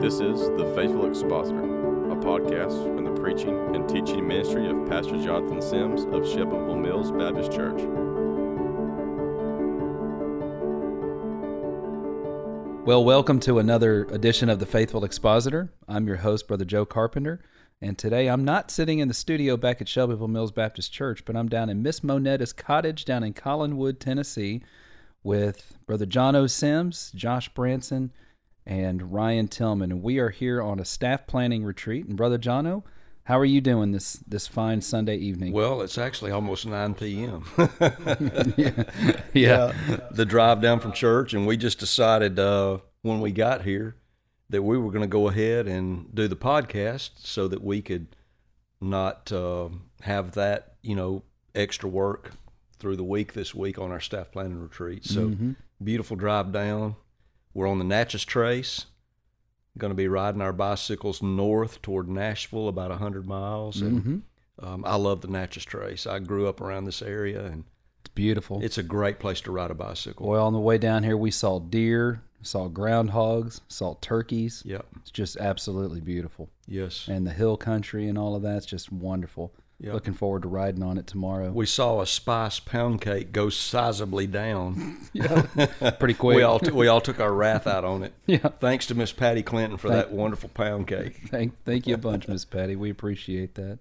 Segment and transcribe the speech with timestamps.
[0.00, 1.62] This is The Faithful Expositor,
[2.10, 7.12] a podcast from the preaching and teaching ministry of Pastor Jonathan Sims of Shelbyville Mills
[7.12, 7.82] Baptist Church.
[12.86, 15.70] Well, welcome to another edition of The Faithful Expositor.
[15.86, 17.42] I'm your host, Brother Joe Carpenter,
[17.82, 21.36] and today I'm not sitting in the studio back at Shelbyville Mills Baptist Church, but
[21.36, 24.62] I'm down in Miss Monetta's cottage down in Collinwood, Tennessee,
[25.22, 28.12] with Brother Jono Sims, Josh Branson,
[28.70, 29.90] and Ryan Tillman.
[29.90, 32.06] And we are here on a staff planning retreat.
[32.06, 32.84] And Brother Jono,
[33.24, 35.52] how are you doing this this fine Sunday evening?
[35.52, 37.44] Well, it's actually almost 9 p.m.
[38.56, 38.84] yeah.
[39.34, 39.72] yeah.
[40.12, 43.96] The drive down from church, and we just decided uh, when we got here
[44.48, 48.06] that we were going to go ahead and do the podcast so that we could
[48.80, 49.68] not uh,
[50.02, 51.22] have that, you know,
[51.54, 52.32] extra work
[52.78, 55.04] through the week this week on our staff planning retreat.
[55.04, 55.56] So Mhm.
[55.82, 56.96] beautiful drive down.
[57.54, 58.86] We're on the Natchez Trace.
[59.78, 63.80] Going to be riding our bicycles north toward Nashville, about 100 miles.
[63.80, 64.04] And
[64.58, 64.64] Mhm.
[64.66, 66.06] um, I love the Natchez Trace.
[66.06, 67.64] I grew up around this area, and
[68.00, 68.60] It's beautiful.
[68.62, 70.26] it's a great place to ride a bicycle.
[70.28, 74.62] Well, on the way down here, we saw deer, saw groundhogs, saw turkeys.
[74.66, 74.86] Yep.
[75.02, 76.50] It's just absolutely beautiful.
[76.66, 77.06] Yes.
[77.08, 79.52] And the hill country and all of that's just wonderful.
[79.82, 79.94] Yep.
[79.94, 81.50] Looking forward to riding on it tomorrow.
[81.50, 84.98] We saw a spice pound cake go sizably down.
[85.98, 86.36] Pretty quick.
[86.36, 88.12] we all t- we all took our wrath out on it.
[88.26, 88.38] yeah.
[88.58, 91.16] Thanks to Miss Patty Clinton for Thank- that wonderful pound cake.
[91.28, 92.76] Thank, thank you a bunch, Miss Patty.
[92.76, 93.78] We appreciate that.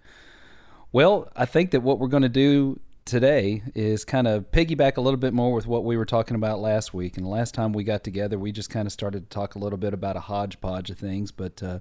[0.93, 5.01] Well, I think that what we're going to do today is kind of piggyback a
[5.01, 7.17] little bit more with what we were talking about last week.
[7.17, 9.59] And the last time we got together, we just kind of started to talk a
[9.59, 11.31] little bit about a hodgepodge of things.
[11.31, 11.79] But uh,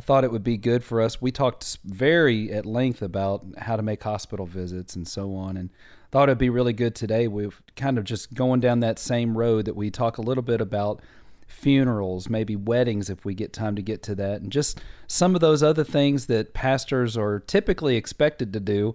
[0.00, 1.20] I thought it would be good for us.
[1.20, 5.58] We talked very at length about how to make hospital visits and so on.
[5.58, 5.68] And
[6.10, 7.28] thought it'd be really good today.
[7.28, 10.62] We've kind of just going down that same road that we talk a little bit
[10.62, 11.02] about
[11.46, 15.42] funerals, maybe weddings if we get time to get to that, and just some of
[15.42, 18.94] those other things that pastors are typically expected to do,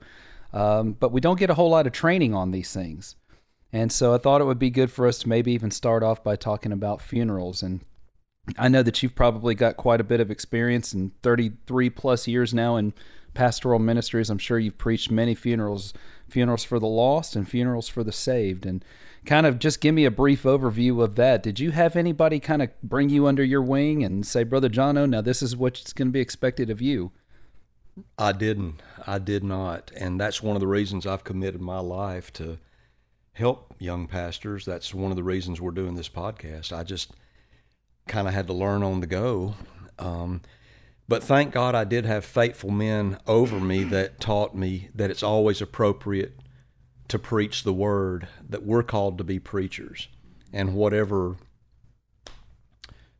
[0.53, 3.15] um, but we don't get a whole lot of training on these things.
[3.71, 6.23] And so I thought it would be good for us to maybe even start off
[6.23, 7.61] by talking about funerals.
[7.61, 7.81] And
[8.57, 12.53] I know that you've probably got quite a bit of experience in 33 plus years
[12.53, 12.93] now in
[13.33, 14.29] pastoral ministries.
[14.29, 15.93] I'm sure you've preached many funerals,
[16.29, 18.65] funerals for the lost and funerals for the saved.
[18.65, 18.85] And
[19.25, 21.43] kind of just give me a brief overview of that.
[21.43, 24.97] Did you have anybody kind of bring you under your wing and say, Brother John,
[24.97, 27.11] oh, now this is what's going to be expected of you?
[28.17, 28.81] I didn't.
[29.07, 29.91] I did not.
[29.95, 32.59] And that's one of the reasons I've committed my life to
[33.33, 34.65] help young pastors.
[34.65, 36.71] That's one of the reasons we're doing this podcast.
[36.71, 37.11] I just
[38.07, 39.55] kind of had to learn on the go.
[39.97, 40.41] Um,
[41.07, 45.23] but thank God I did have faithful men over me that taught me that it's
[45.23, 46.39] always appropriate
[47.07, 50.07] to preach the word, that we're called to be preachers.
[50.51, 51.37] And whatever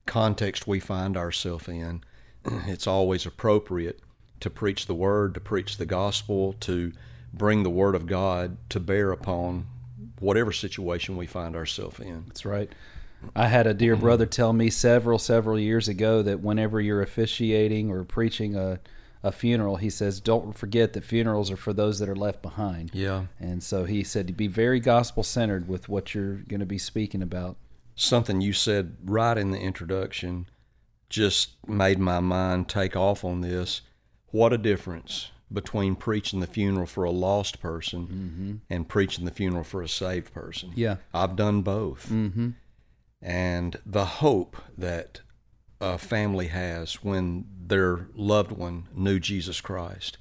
[0.06, 2.04] context we find ourselves in,
[2.46, 4.00] it's always appropriate
[4.40, 6.92] to preach the word, to preach the gospel, to
[7.34, 9.68] bring the word of God to bear upon
[10.20, 12.26] whatever situation we find ourselves in.
[12.28, 12.72] That's right.
[13.36, 17.90] I had a dear brother tell me several, several years ago that whenever you're officiating
[17.90, 18.80] or preaching a,
[19.24, 22.92] a funeral, he says, don't forget that funerals are for those that are left behind.
[22.94, 23.26] Yeah.
[23.40, 26.78] And so he said to be very gospel centered with what you're going to be
[26.78, 27.58] speaking about.
[27.96, 30.48] Something you said right in the introduction
[31.10, 33.82] just made my mind take off on this.
[34.32, 39.64] What a difference between preaching the funeral for a lost person and preaching the funeral
[39.64, 40.72] for a saved person.
[40.76, 40.98] Yeah.
[41.14, 42.10] I've done both.
[42.10, 42.50] Mm-hmm.
[43.22, 45.22] And the hope that
[45.82, 50.18] a family has when their loved one knew Jesus Christ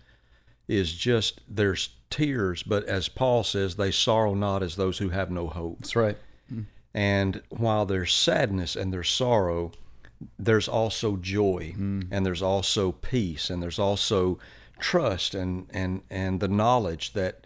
[0.66, 5.30] is just there's tears, but as Paul says, they sorrow not as those who have
[5.30, 5.80] no hope.
[5.80, 6.16] That's right.
[6.52, 6.66] Mm.
[6.94, 9.72] And while there's sadness and there's sorrow,
[10.38, 12.06] there's also joy mm.
[12.10, 14.38] and there's also peace and there's also
[14.78, 17.43] trust and, and, and the knowledge that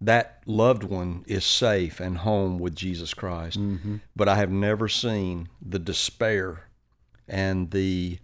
[0.00, 3.58] that loved one is safe and home with Jesus Christ.
[3.58, 3.96] Mm-hmm.
[4.16, 6.68] But I have never seen the despair
[7.28, 8.18] and the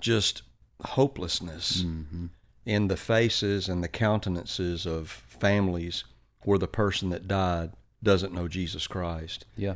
[0.00, 0.42] just
[0.84, 2.26] hopelessness mm-hmm.
[2.66, 6.04] in the faces and the countenances of families
[6.42, 7.72] where the person that died
[8.02, 9.44] doesn't know Jesus Christ.
[9.56, 9.74] Yeah.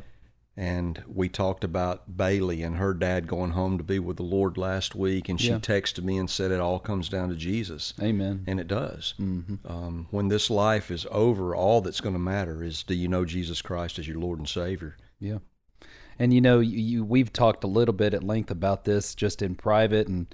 [0.55, 4.55] And we talked about Bailey and her dad going home to be with the Lord
[4.55, 5.57] last week, and she Yeah.
[5.57, 7.93] texted me and said it all comes down to Jesus.
[7.99, 8.43] Amen.
[8.45, 9.15] And it does.
[9.17, 13.07] hmm Um, when this life is over, all that's going to matter is do you
[13.07, 14.95] know Jesus Christ as your Lord and Savior?
[15.19, 15.39] Yeah.
[16.19, 19.41] And you know, you, you we've talked a little bit at length about this just
[19.41, 20.27] in private and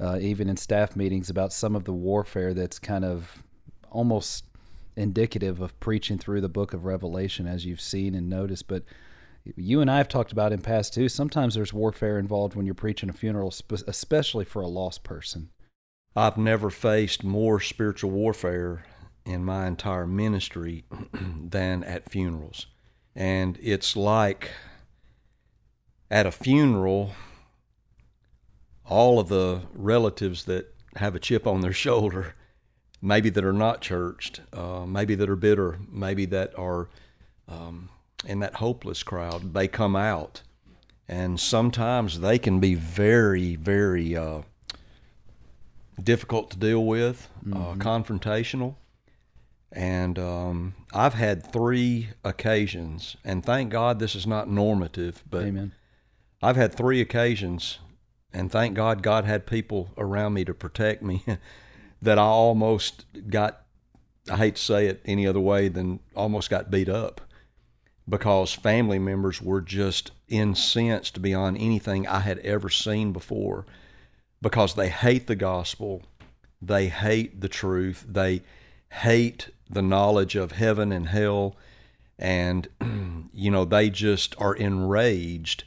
[0.00, 3.42] uh, even in staff meetings about some of the warfare that's kind of
[3.90, 4.44] almost
[4.96, 8.66] indicative of preaching through the book of Revelation, as you've seen and noticed.
[8.68, 8.82] But
[9.54, 11.08] you and I have talked about in past too.
[11.08, 13.52] Sometimes there's warfare involved when you're preaching a funeral,
[13.86, 15.50] especially for a lost person.
[16.14, 18.86] I've never faced more spiritual warfare
[19.24, 22.66] in my entire ministry than at funerals.
[23.14, 24.50] And it's like
[26.10, 27.12] at a funeral,
[28.84, 32.34] all of the relatives that have a chip on their shoulder,
[33.02, 36.88] maybe that are not churched, uh, maybe that are bitter, maybe that are
[37.48, 37.90] um,
[38.24, 40.42] in that hopeless crowd, they come out.
[41.08, 44.42] And sometimes they can be very, very uh,
[46.02, 47.80] difficult to deal with, uh, mm-hmm.
[47.80, 48.74] uh, confrontational.
[49.70, 55.72] And um, I've had three occasions, and thank God this is not normative, but Amen.
[56.42, 57.78] I've had three occasions,
[58.32, 61.22] and thank God God had people around me to protect me
[62.02, 63.62] that I almost got,
[64.30, 67.20] I hate to say it any other way than almost got beat up
[68.08, 73.64] because family members were just incensed beyond anything I had ever seen before
[74.40, 76.02] because they hate the gospel,
[76.62, 78.42] they hate the truth, they
[78.92, 81.56] hate the knowledge of heaven and hell,
[82.18, 82.68] and
[83.32, 85.64] you know they just are enraged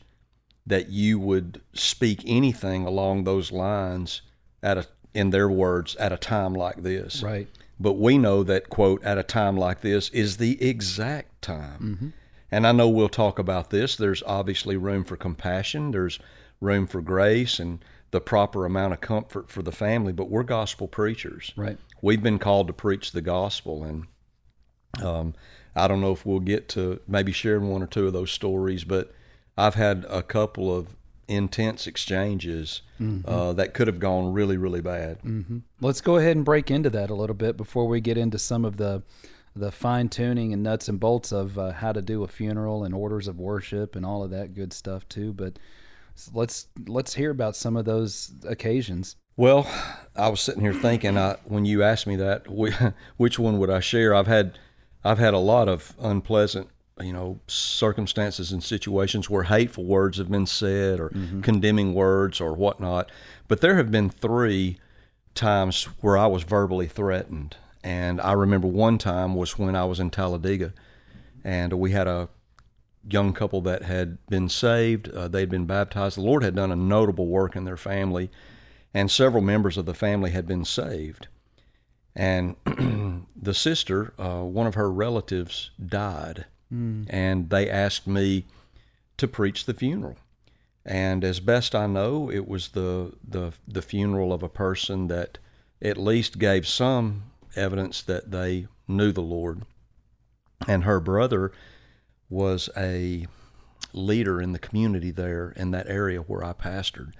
[0.65, 4.21] that you would speak anything along those lines
[4.61, 7.23] at a in their words at a time like this.
[7.23, 7.47] Right.
[7.79, 11.79] But we know that quote at a time like this is the exact time.
[11.81, 12.07] Mm-hmm.
[12.51, 13.95] And I know we'll talk about this.
[13.95, 15.91] There's obviously room for compassion.
[15.91, 16.19] There's
[16.59, 20.87] room for grace and the proper amount of comfort for the family, but we're gospel
[20.87, 21.53] preachers.
[21.55, 21.77] Right.
[22.01, 24.07] We've been called to preach the gospel, and
[25.03, 25.35] um,
[25.75, 28.83] I don't know if we'll get to maybe sharing one or two of those stories,
[28.83, 29.13] but
[29.57, 30.95] I've had a couple of
[31.27, 33.29] intense exchanges mm-hmm.
[33.29, 35.21] uh, that could have gone really, really bad.
[35.21, 35.59] Mm-hmm.
[35.79, 38.65] Let's go ahead and break into that a little bit before we get into some
[38.65, 39.03] of the
[39.59, 42.93] the fine tuning and nuts and bolts of uh, how to do a funeral and
[42.93, 45.33] orders of worship and all of that good stuff too.
[45.33, 45.59] But
[46.33, 49.15] let's let's hear about some of those occasions.
[49.35, 49.71] Well,
[50.15, 52.47] I was sitting here thinking I, when you asked me that,
[53.17, 54.13] which one would I share?
[54.13, 54.57] I've had
[55.03, 56.67] I've had a lot of unpleasant,
[56.99, 61.41] you know, circumstances and situations where hateful words have been said or mm-hmm.
[61.41, 63.11] condemning words or whatnot.
[63.47, 64.77] But there have been three
[65.35, 69.99] times where I was verbally threatened, and I remember one time was when I was
[69.99, 70.73] in Talladega,
[71.43, 72.29] and we had a
[73.07, 75.09] young couple that had been saved.
[75.09, 76.17] Uh, they'd been baptized.
[76.17, 78.29] The Lord had done a notable work in their family,
[78.93, 81.27] and several members of the family had been saved.
[82.15, 82.55] And
[83.35, 87.05] the sister, uh, one of her relatives, died, mm.
[87.09, 88.45] and they asked me
[89.17, 90.17] to preach the funeral.
[90.85, 95.37] And as best I know, it was the, the the funeral of a person that
[95.81, 99.63] at least gave some evidence that they knew the Lord.
[100.67, 101.51] And her brother
[102.29, 103.27] was a
[103.93, 107.13] leader in the community there in that area where I pastored.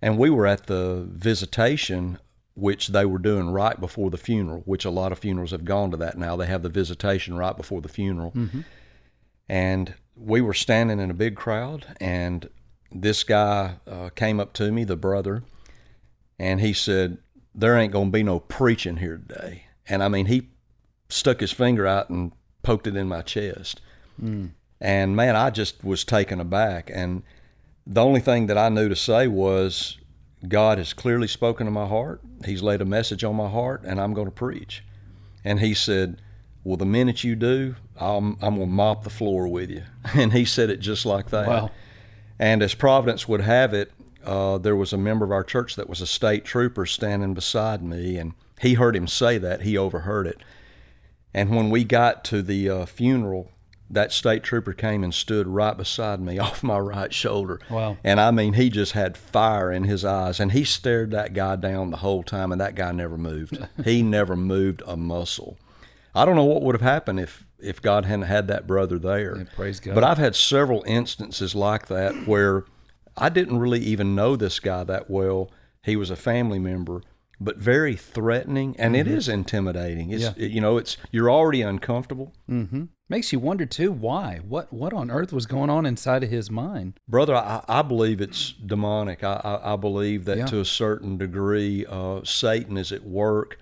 [0.00, 2.18] And we were at the visitation,
[2.54, 5.90] which they were doing right before the funeral, which a lot of funerals have gone
[5.90, 6.36] to that now.
[6.36, 8.32] They have the visitation right before the funeral.
[8.32, 8.60] Mm-hmm.
[9.48, 12.48] And we were standing in a big crowd, and
[12.92, 15.42] this guy uh, came up to me, the brother,
[16.38, 17.18] and he said,
[17.54, 19.64] There ain't going to be no preaching here today.
[19.88, 20.48] And I mean, he
[21.08, 22.32] stuck his finger out and
[22.62, 23.80] poked it in my chest.
[24.22, 24.50] Mm.
[24.80, 26.90] And man, I just was taken aback.
[26.92, 27.22] And
[27.86, 29.98] the only thing that I knew to say was,
[30.48, 32.20] God has clearly spoken to my heart.
[32.44, 34.82] He's laid a message on my heart, and I'm going to preach.
[35.44, 36.22] And he said,
[36.64, 39.82] Well, the minute you do, I'm, I'm going to mop the floor with you.
[40.14, 41.46] And he said it just like that.
[41.46, 41.70] Wow.
[42.38, 43.92] And as Providence would have it,
[44.24, 47.82] uh, there was a member of our church that was a state trooper standing beside
[47.82, 49.62] me, and he heard him say that.
[49.62, 50.38] He overheard it.
[51.32, 53.50] And when we got to the uh, funeral,
[53.88, 57.60] that state trooper came and stood right beside me off my right shoulder.
[57.68, 57.96] Wow.
[58.04, 61.56] And I mean, he just had fire in his eyes and he stared that guy
[61.56, 63.58] down the whole time and that guy never moved.
[63.84, 65.58] he never moved a muscle.
[66.14, 69.36] I don't know what would have happened if if God hadn't had that brother there.
[69.36, 69.94] Yeah, praise God.
[69.94, 72.64] But I've had several instances like that where
[73.20, 75.50] I didn't really even know this guy that well.
[75.82, 77.02] He was a family member,
[77.40, 79.08] but very threatening and mm-hmm.
[79.08, 80.10] it is intimidating.
[80.10, 80.32] It's yeah.
[80.36, 82.32] you know, it's you're already uncomfortable.
[82.48, 82.84] Mm-hmm.
[83.08, 84.40] Makes you wonder too why.
[84.46, 87.00] What what on earth was going on inside of his mind?
[87.08, 89.24] Brother, I, I believe it's demonic.
[89.24, 90.46] I, I, I believe that yeah.
[90.46, 93.58] to a certain degree, uh, Satan is at work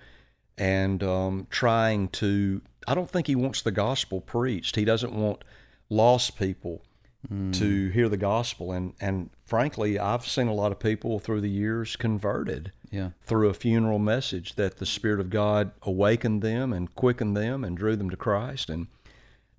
[0.57, 2.61] and um, trying to.
[2.87, 4.75] I don't think he wants the gospel preached.
[4.75, 5.43] He doesn't want
[5.89, 6.83] lost people
[7.31, 7.53] mm.
[7.57, 8.71] to hear the gospel.
[8.71, 12.71] And and frankly, I've seen a lot of people through the years converted.
[12.91, 13.11] Yeah.
[13.21, 17.77] Through a funeral message that the Spirit of God awakened them and quickened them and
[17.77, 18.87] drew them to Christ and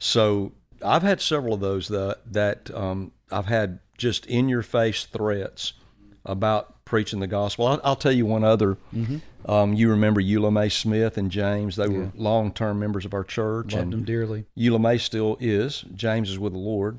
[0.00, 0.52] so
[0.83, 5.75] I've had several of those that that um, I've had just in your face threats
[6.25, 7.67] about preaching the gospel.
[7.67, 8.79] I'll, I'll tell you one other.
[9.47, 11.76] Um, you remember Eula May Smith and James?
[11.76, 14.47] They were long term members of our church, Loved and them dearly.
[14.57, 15.85] Eula May still is.
[15.95, 16.99] James is with the Lord,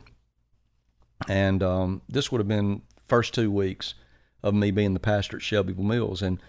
[1.28, 3.94] and um, this would have been first two weeks
[4.44, 6.42] of me being the pastor at Shelbyville Mills, and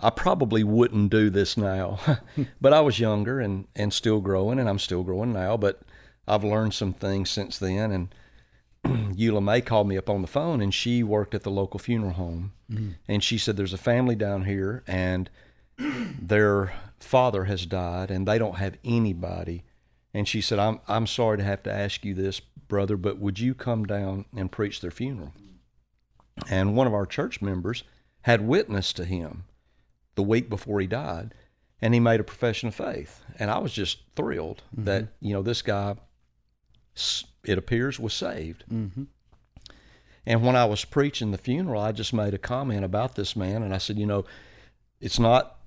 [0.00, 1.98] I probably wouldn't do this now,
[2.60, 5.82] but I was younger and and still growing, and I'm still growing now, but
[6.26, 8.14] I've learned some things since then, and.
[8.84, 12.12] Eula May called me up on the phone, and she worked at the local funeral
[12.12, 12.52] home,
[13.08, 15.28] and she said, "There's a family down here, and
[15.78, 19.64] their father has died and they don't have anybody
[20.12, 23.38] and she said i'm i'm sorry to have to ask you this brother but would
[23.38, 25.32] you come down and preach their funeral?
[26.48, 27.82] And one of our church members
[28.22, 29.44] had witnessed to him
[30.14, 31.34] the week before he died
[31.80, 33.22] and he made a profession of faith.
[33.38, 35.96] And i was just thrilled that you know this guy
[37.44, 38.64] it appears was saved.
[38.70, 39.04] Mm-hmm.
[40.26, 43.62] and when I was preaching the funeral, I just made a comment about this man,
[43.62, 44.24] and I said, you know,
[45.00, 45.58] it's not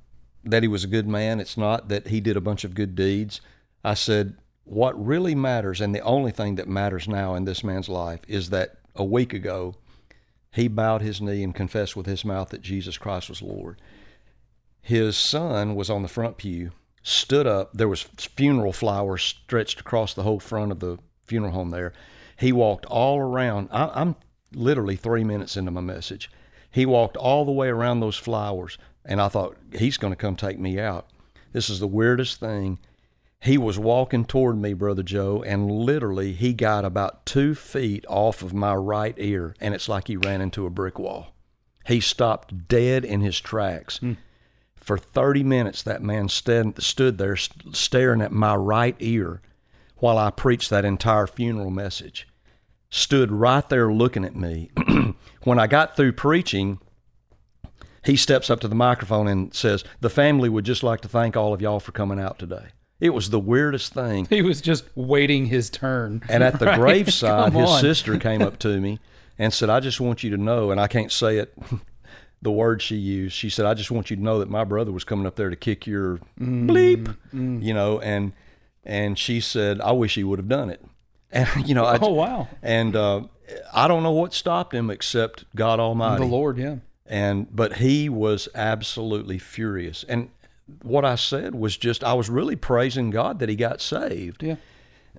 [0.43, 2.95] that he was a good man, it's not that he did a bunch of good
[2.95, 3.39] deeds.
[3.83, 7.89] I said, what really matters, and the only thing that matters now in this man's
[7.89, 9.75] life, is that a week ago,
[10.51, 13.81] he bowed his knee and confessed with his mouth that Jesus Christ was Lord.
[14.81, 16.71] His son was on the front pew,
[17.03, 17.71] stood up.
[17.73, 21.93] There was funeral flowers stretched across the whole front of the funeral home there.
[22.37, 23.69] He walked all around.
[23.71, 24.15] I, I'm
[24.53, 26.29] literally three minutes into my message.
[26.69, 30.35] He walked all the way around those flowers, and I thought, he's going to come
[30.35, 31.07] take me out.
[31.53, 32.79] This is the weirdest thing.
[33.43, 38.43] He was walking toward me, Brother Joe, and literally he got about two feet off
[38.43, 41.33] of my right ear, and it's like he ran into a brick wall.
[41.87, 43.97] He stopped dead in his tracks.
[43.97, 44.13] Hmm.
[44.75, 49.41] For 30 minutes, that man stand, stood there st- staring at my right ear
[49.97, 52.27] while I preached that entire funeral message.
[52.91, 54.69] Stood right there looking at me.
[55.43, 56.79] when I got through preaching,
[58.03, 61.35] he steps up to the microphone and says, The family would just like to thank
[61.35, 62.67] all of y'all for coming out today.
[63.01, 64.27] It was the weirdest thing.
[64.29, 66.21] He was just waiting his turn.
[66.29, 66.79] And at the Right?
[66.79, 68.99] graveside, his sister came up to me
[69.37, 71.53] and said, I just want you to know, and I can't say it
[72.43, 73.33] the word she used.
[73.35, 75.49] She said, I just want you to know that my brother was coming up there
[75.49, 76.69] to kick your Mm.
[76.69, 78.33] bleep, you know, and
[78.85, 80.81] and she said, I wish he would have done it.
[81.33, 83.21] And you know, I, Oh wow, and uh,
[83.73, 86.75] I don't know what stopped him except God Almighty the Lord, yeah.
[87.07, 90.29] and but he was absolutely furious and
[90.83, 94.55] what i said was just i was really praising god that he got saved Yeah.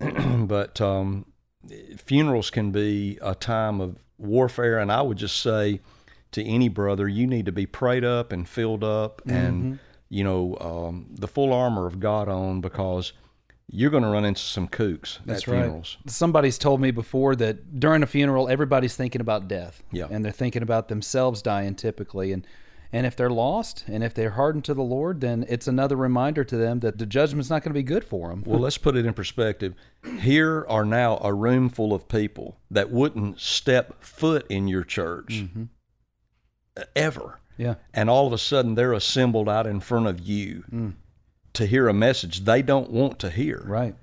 [0.46, 1.26] but um,
[1.96, 5.80] funerals can be a time of warfare and i would just say
[6.30, 9.78] to any brother you need to be prayed up and filled up and
[10.08, 13.12] you know um, the full armor of god on because
[13.74, 15.60] you're going to run into some kooks That's at right.
[15.62, 19.82] funerals Somebody's told me before that during a funeral, everybody's thinking about death.
[19.90, 20.08] Yeah.
[20.10, 22.32] And they're thinking about themselves dying typically.
[22.32, 22.46] And
[22.92, 26.44] and if they're lost and if they're hardened to the Lord, then it's another reminder
[26.44, 28.42] to them that the judgment's not going to be good for them.
[28.44, 29.74] Well, let's put it in perspective.
[30.20, 35.44] Here are now a room full of people that wouldn't step foot in your church
[35.44, 35.64] mm-hmm.
[36.94, 37.40] ever.
[37.56, 37.76] Yeah.
[37.94, 40.92] And all of a sudden, they're assembled out in front of you mm.
[41.54, 43.62] to hear a message they don't want to hear.
[43.64, 43.94] Right.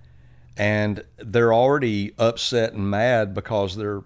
[0.58, 4.02] And they're already upset and mad because their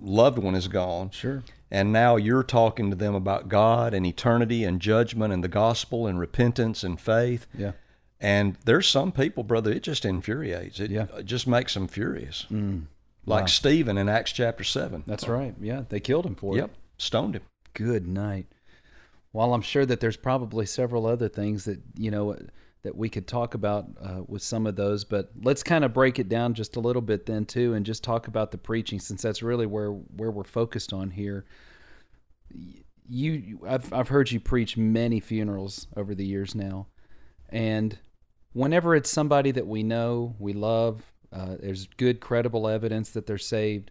[0.00, 1.10] loved one is gone.
[1.10, 1.42] Sure.
[1.72, 6.06] And now you're talking to them about God and eternity and judgment and the gospel
[6.06, 7.46] and repentance and faith.
[7.56, 7.72] Yeah.
[8.20, 10.78] And there's some people, brother, it just infuriates.
[10.78, 11.06] It, Yeah.
[11.16, 12.46] it just makes them furious.
[12.52, 12.88] Mm.
[13.24, 15.04] Like Stephen in Acts chapter 7.
[15.06, 15.54] That's right.
[15.62, 15.84] Yeah.
[15.88, 16.58] They killed him for it.
[16.58, 17.42] Yep, stoned him.
[17.72, 18.48] Good night.
[19.30, 22.36] While I'm sure that there's probably several other things that you know
[22.82, 26.18] that we could talk about uh, with some of those, but let's kind of break
[26.18, 29.22] it down just a little bit then too, and just talk about the preaching since
[29.22, 31.44] that's really where where we're focused on here.
[33.08, 36.88] You, I've I've heard you preach many funerals over the years now,
[37.48, 37.98] and
[38.52, 43.38] whenever it's somebody that we know, we love, uh, there's good credible evidence that they're
[43.38, 43.90] saved.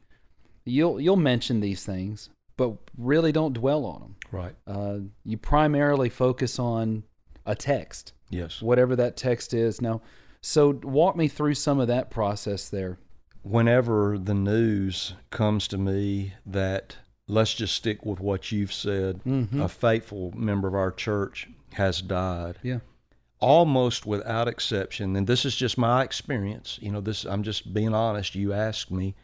[0.66, 4.16] You'll you'll mention these things, but really don't dwell on them.
[4.32, 4.56] Right.
[4.68, 7.04] Uh, you primarily focus on
[7.46, 8.62] a text, Yes.
[8.62, 9.82] whatever that text is.
[9.82, 10.02] Now,
[10.42, 12.98] so walk me through some of that process there.
[13.44, 16.98] Whenever the news comes to me that,
[17.28, 19.62] let's just stick with what you've said, mm-hmm.
[19.62, 22.80] a faithful member of our church has died, Yeah.
[23.40, 27.94] almost without exception, and this is just my experience, you know, this I'm just being
[27.94, 29.16] honest, you asked me,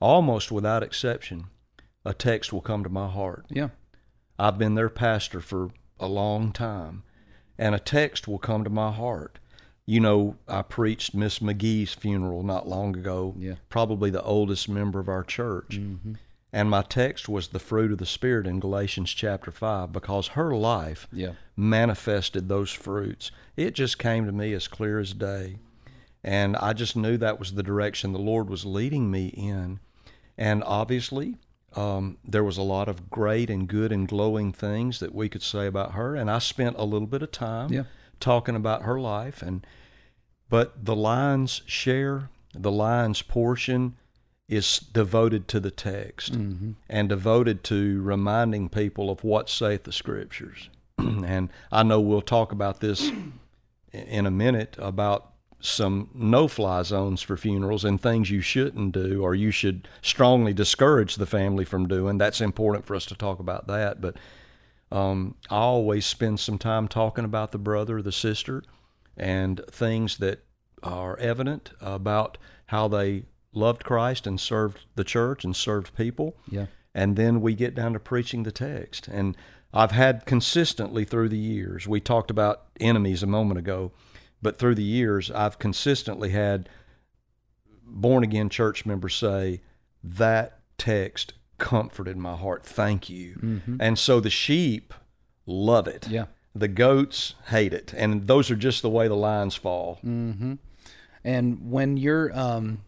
[0.00, 1.44] almost without exception,
[2.04, 3.46] a text will come to my heart.
[3.48, 3.68] Yeah.
[4.38, 7.04] I've been their pastor for a long time,
[7.58, 9.38] and a text will come to my heart
[9.86, 13.34] you know, I preached Miss McGee's funeral not long ago.
[13.38, 13.56] Yeah.
[13.68, 15.78] Probably the oldest member of our church.
[15.78, 16.14] Mm-hmm.
[16.52, 20.54] And my text was the fruit of the Spirit in Galatians chapter 5 because her
[20.54, 21.32] life Yeah.
[21.56, 23.30] manifested those fruits.
[23.56, 25.56] It just came to me as clear as day.
[26.22, 29.80] And I just knew that was the direction the Lord was leading me in.
[30.38, 31.36] And obviously,
[31.76, 35.42] um, there was a lot of great and good and glowing things that we could
[35.42, 36.14] say about her.
[36.14, 37.84] And I spent a little bit of time Yeah.
[38.20, 39.42] talking about her life.
[39.42, 39.66] And
[40.48, 43.96] but the lion's share, the lion's portion,
[44.48, 50.68] is devoted to the text and devoted to reminding people of what saith the scriptures.
[50.98, 53.10] and I know we'll talk about this
[53.92, 55.32] in a minute about
[55.64, 61.16] some no-fly zones for funerals and things you shouldn't do or you should strongly discourage
[61.16, 62.18] the family from doing.
[62.18, 63.98] That's important for us to talk about that.
[63.98, 64.16] But
[64.92, 68.62] um, I always spend some time talking about the brother the sister
[69.16, 70.44] and things that
[70.82, 76.36] are evident about how they loved Christ and served the church and served people.
[76.50, 76.66] Yeah.
[76.94, 79.08] And then we get down to preaching the text.
[79.08, 79.34] And
[79.72, 83.92] I've had consistently through the years, we talked about enemies a moment ago,
[84.44, 86.68] but through the years, I've consistently had
[87.82, 89.62] born again church members say,
[90.04, 92.64] That text comforted my heart.
[92.64, 93.62] Thank you.
[93.80, 94.92] And so the sheep
[95.46, 96.06] love it.
[96.08, 96.26] Yeah.
[96.54, 97.94] The goats hate it.
[97.96, 99.98] And those are just the way the lines fall.
[100.04, 100.54] Mm-hmm.
[101.24, 102.82] And when you're um,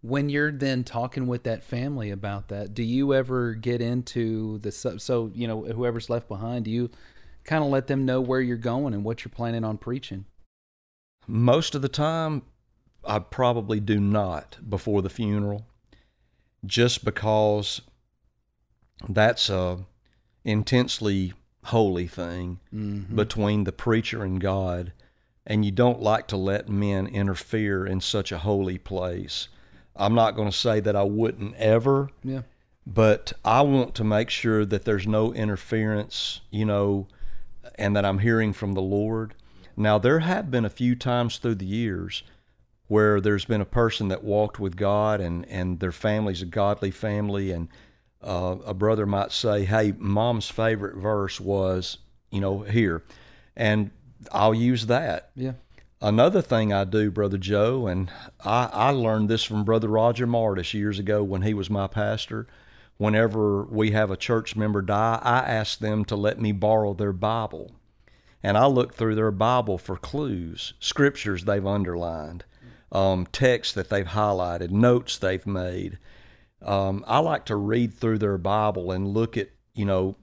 [0.00, 4.72] when you're then talking with that family about that, do you ever get into the
[4.72, 5.02] sub?
[5.02, 6.90] So you know, whoever's left behind, do you
[7.44, 10.24] kind of let them know where you're going and what you're planning on preaching?
[11.28, 12.42] Most of the time,
[13.04, 15.66] I probably do not before the funeral,
[16.64, 17.82] just because
[19.08, 19.78] that's a
[20.44, 23.14] intensely holy thing Mm-hmm.
[23.14, 24.92] between the preacher and God,
[25.46, 29.48] and you don't like to let men interfere in such a holy place.
[29.96, 32.42] I'm not going to say that I wouldn't ever, Yeah.
[32.86, 37.06] but I want to make sure that there's no interference, you know,
[37.74, 39.34] and that I'm hearing from the Lord.
[39.78, 42.24] Now, there have been a few times through the years
[42.88, 46.90] where there's been a person that walked with God and, and their family's a godly
[46.90, 47.68] family, and
[48.20, 51.98] uh, a brother might say, Hey, mom's favorite verse was,
[52.30, 53.04] you know, here.
[53.56, 53.92] And
[54.32, 55.30] I'll use that.
[55.36, 55.52] Yeah.
[56.00, 58.10] Another thing I do, Brother Joe, and
[58.44, 62.46] I, I learned this from Brother Roger Martis years ago when he was my pastor.
[62.96, 67.12] Whenever we have a church member die, I ask them to let me borrow their
[67.12, 67.70] Bible.
[68.42, 72.44] And I look through their Bible for clues, scriptures they've underlined,
[72.92, 75.98] um, texts that they've highlighted, notes they've made.
[76.62, 80.16] Um, I like to read through their Bible and look at, you know,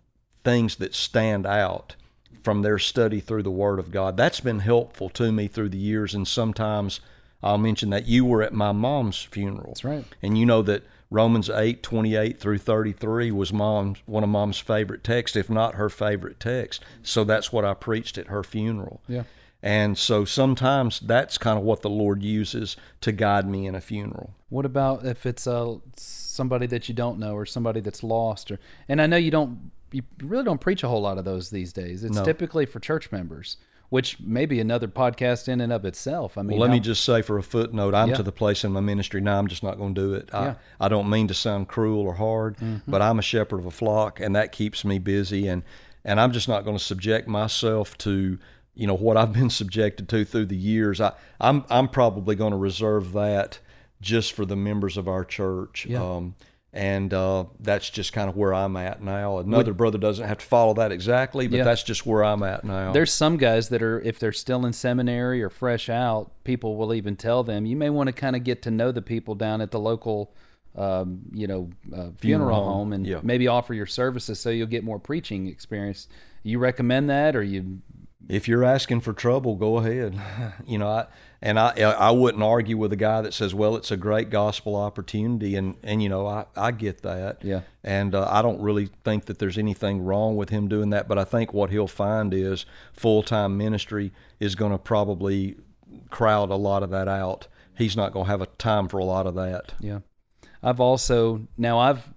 [0.44, 1.96] things that stand out
[2.44, 4.16] from their study through the Word of God.
[4.16, 6.14] That's been helpful to me through the years.
[6.14, 7.02] And sometimes
[7.42, 9.70] I'll mention that you were at my mom's funeral.
[9.70, 10.06] That's right.
[10.22, 15.04] And you know that Romans 8, 28 through 33 was mom's, one of mom's favorite
[15.04, 16.84] texts, if not her favorite text.
[17.04, 19.02] So that's what I preached at her funeral.
[19.08, 19.24] Yeah.
[19.62, 23.82] And so sometimes that's kind of what the Lord uses to guide me in a
[23.82, 24.34] funeral.
[24.50, 28.52] What about if it's uh, somebody that you don't know or somebody that's lost?
[28.52, 31.50] Or and I know you don't, you really don't preach a whole lot of those
[31.50, 32.04] these days.
[32.04, 32.24] It's No.
[32.24, 33.58] typically for church members,
[33.90, 36.38] which may be another podcast in and of itself.
[36.38, 38.16] I mean, Well, let me just say for a footnote, I'm Yeah.
[38.16, 39.38] to the place in my ministry now.
[39.40, 40.30] I'm just not going to do it.
[40.34, 40.54] I, Yeah.
[40.80, 42.56] I don't mean to sound cruel or hard,
[42.88, 45.48] but I'm a shepherd of a flock, and that keeps me busy.
[45.48, 45.64] And
[46.04, 48.38] and I'm just not going to subject myself to
[48.76, 51.00] you know what I've been subjected to through the years.
[51.02, 53.60] I I'm I'm probably going to reserve that
[54.02, 55.86] just for the members of our church.
[55.90, 56.04] Yeah.
[56.04, 56.36] Um,
[56.76, 59.38] and uh, that's just kind of where I'm at now.
[59.38, 61.64] Another brother doesn't have to follow that exactly, but Yeah.
[61.64, 62.92] that's just where I'm at now.
[62.92, 66.94] There's some guys that are, if they're still in seminary or fresh out, people will
[66.94, 69.62] even tell them, you may want to kind of get to know the people down
[69.62, 70.34] at the local,
[70.76, 72.68] um, you know, uh, funeral home.
[72.74, 73.22] home and Yeah.
[73.24, 76.10] maybe offer your services so you'll get more preaching experience.
[76.44, 77.80] You recommend that or you,
[78.28, 80.20] if you're asking for trouble, go ahead.
[80.68, 81.06] You know, I
[81.46, 84.76] and I I wouldn't argue with a guy that says, "Well, it's a great gospel
[84.76, 87.44] opportunity," and and you know, I I get that.
[87.44, 87.62] Yeah.
[87.84, 91.20] And uh, I don't really think that there's anything wrong with him doing that, but
[91.20, 95.58] I think what he'll find is full time ministry is going to probably
[96.10, 97.48] crowd a lot of that out.
[97.78, 99.74] He's not going to have a time for a lot of that.
[99.80, 100.00] yeah.
[100.64, 102.10] I've also, now I've,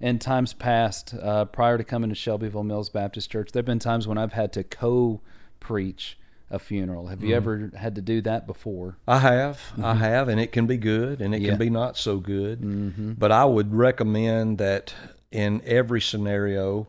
[0.00, 3.80] in times past, uh, prior to coming to Shelbyville Mills Baptist Church, there have been
[3.80, 5.22] times when I've had to co
[5.58, 6.16] preach
[6.50, 7.08] a funeral.
[7.08, 7.36] Have you mm-hmm.
[7.36, 8.98] ever had to do that before?
[9.06, 9.98] I have, I mm-hmm.
[9.98, 11.50] have, and it can be good, and it Yeah.
[11.50, 12.60] can be not so good.
[12.60, 13.12] Mm-hmm.
[13.12, 14.94] But I would recommend that
[15.32, 16.88] in every scenario,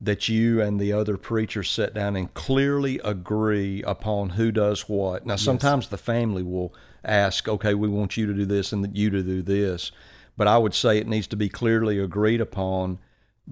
[0.00, 5.26] that you and the other preachers sit down and clearly agree upon who does what.
[5.26, 6.72] Now, sometimes the family will
[7.04, 9.90] ask, okay, we want you to do this and you to do this.
[10.36, 13.00] But I would say it needs to be clearly agreed upon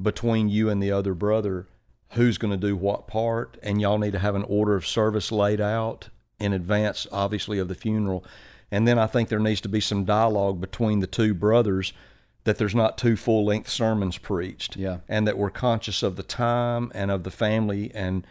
[0.01, 1.67] between you and the other brother
[2.13, 3.59] who's going to do what part.
[3.63, 7.69] And y'all need to have an order of service laid out in advance, obviously, of
[7.69, 8.25] the funeral.
[8.71, 11.93] And then I think there needs to be some dialogue between the two brothers
[12.45, 14.77] that there's not two full length sermons preached.
[14.77, 14.99] Yeah.
[15.09, 18.27] And that we're conscious of the time and of the family and,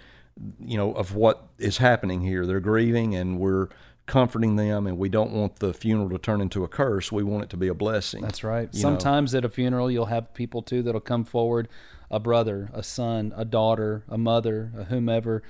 [0.60, 2.46] you know, of what is happening here.
[2.46, 3.70] They're grieving and we're
[4.06, 7.12] comforting them and we don't want the funeral to turn into a curse.
[7.12, 8.22] We want it to be a blessing.
[8.22, 8.70] That's right.
[8.72, 8.90] you know.
[8.90, 11.68] Sometimes at a funeral, you'll have people too that'll come forward
[12.10, 15.44] a brother, a son, a daughter, a mother, a whomever.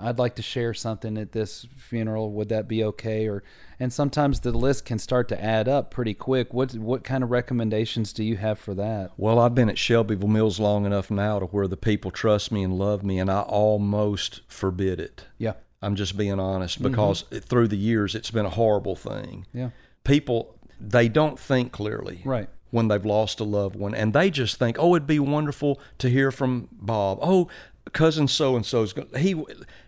[0.00, 2.32] I'd like to share something at this funeral.
[2.32, 3.28] Would that be okay?
[3.28, 3.44] Or
[3.78, 6.52] and sometimes the list can start to add up pretty quick.
[6.52, 9.12] What what kind of recommendations do you have for that?
[9.16, 12.64] Well, I've been at Shelbyville Mills long enough now to where the people trust me
[12.64, 15.24] and love me, and I almost forbid it.
[15.38, 16.90] Yeah, I'm just being honest mm-hmm.
[16.90, 19.46] because through the years it's been a horrible thing.
[19.52, 19.70] yeah,
[20.02, 22.22] People they don't think clearly.
[22.24, 22.48] right.
[22.70, 26.08] When they've lost a loved one and they just think oh it'd be wonderful to
[26.10, 27.18] hear from bob.
[27.22, 27.48] Oh
[27.92, 29.40] cousin so and so's going he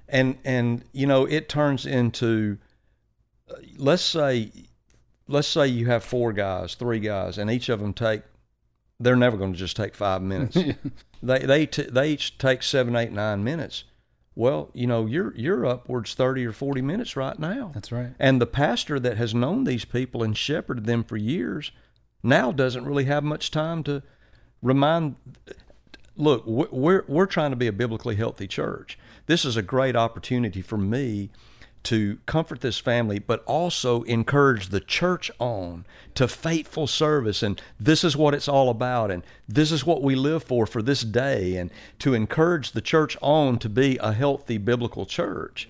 [0.09, 2.59] and and you know it turns into
[3.51, 4.53] uh, let's say
[5.27, 8.23] let's say you have four guys three guys and each of them take
[9.01, 10.57] they're never going to just take five minutes.
[11.21, 13.83] They they t- they each take seven eight nine minutes.
[14.37, 17.73] Well you know you're you're upwards 30 or 40 minutes right now.
[17.75, 18.11] That's right.
[18.21, 21.73] and the pastor that has known these people and shepherded them for years
[22.23, 24.03] now doesn't really have much time to
[24.63, 25.17] remind.
[26.17, 28.99] Look, we- we're we're trying to be a biblically healthy church.
[29.27, 31.31] This is a great opportunity for me
[31.85, 37.43] to comfort this family, but also encourage the church on to faithful service.
[37.43, 39.11] And this is what it's all about.
[39.11, 41.57] And this is what we live for for this day.
[41.57, 45.69] And to encourage the church on to be a healthy biblical church.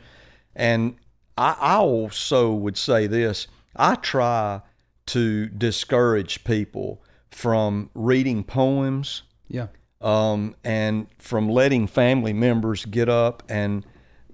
[0.56, 0.96] And
[1.37, 4.62] I, I also would say this I try
[5.08, 9.68] to discourage people from reading poems Yeah,
[10.00, 13.84] um, and from letting family members get up and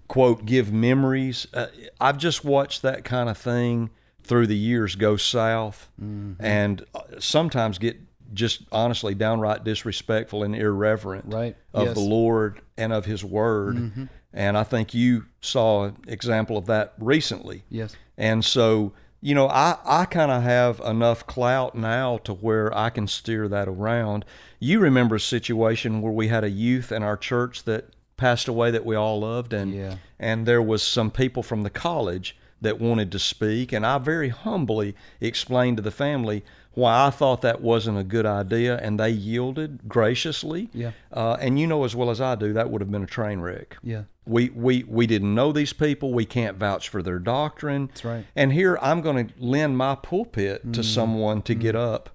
[0.08, 1.46] quote give memories.
[1.54, 1.66] Uh,
[2.00, 3.90] I've just watched that kind of thing
[4.22, 7.96] through the years go south, and uh, sometimes get
[8.32, 11.56] just honestly downright disrespectful and irreverent Right.
[11.72, 11.94] of Yes.
[11.94, 14.08] the Lord and of His Word.
[14.32, 17.62] And I think you saw an example of that recently.
[17.68, 18.92] yes, And so,
[19.24, 23.48] you know, I, I kind of have enough clout now to where I can steer
[23.48, 24.26] that around.
[24.60, 27.86] You remember a situation where we had a youth in our church that
[28.18, 29.94] passed away that we all loved, and Yeah.
[30.20, 34.28] and there was some people from the college that wanted to speak, and I very
[34.28, 39.10] humbly explained to the family why I thought that wasn't a good idea, and they
[39.10, 40.68] yielded graciously.
[40.74, 40.90] Yeah.
[41.12, 43.40] Uh, and you know as well as I do that would have been a train
[43.40, 43.78] wreck.
[43.82, 44.02] yeah.
[44.26, 46.12] We, we we didn't know these people.
[46.14, 47.88] We can't vouch for their doctrine.
[47.88, 48.24] That's right.
[48.34, 52.08] And here I'm going to lend my pulpit to someone to get up,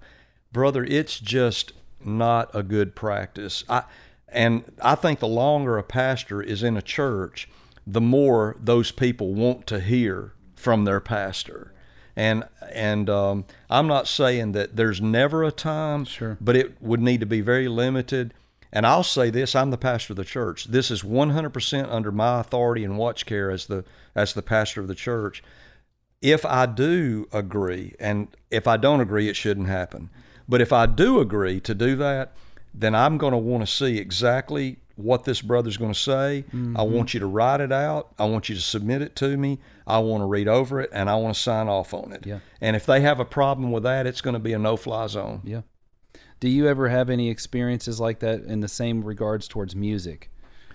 [0.52, 0.84] brother.
[0.84, 1.72] It's just
[2.04, 3.62] not a good practice.
[3.68, 3.84] I
[4.28, 7.48] and I think the longer a pastor is in a church,
[7.86, 11.72] the more those people want to hear from their pastor.
[12.16, 16.36] And and um, I'm not saying that there's never a time, Sure.
[16.40, 18.34] but it would need to be very limited.
[18.72, 20.66] And I'll say this: I'm the pastor of the church.
[20.66, 24.88] This is 100% under my authority and watch care as the as the pastor of
[24.88, 25.42] the church.
[26.22, 30.10] If I do agree, and if I don't agree, it shouldn't happen.
[30.48, 32.32] But if I do agree to do that,
[32.74, 36.44] then I'm going to want to see exactly what this brother's going to say.
[36.52, 36.92] I mm-hmm.
[36.92, 38.12] want you to write it out.
[38.18, 39.58] I want you to submit it to me.
[39.86, 42.26] I want to read over it, and I want to sign off on it.
[42.26, 42.40] Yeah.
[42.60, 45.40] And if they have a problem with that, it's going to be a no-fly zone.
[45.44, 45.62] Yeah.
[46.40, 50.30] Do you ever have any experiences like that in the same regards towards music?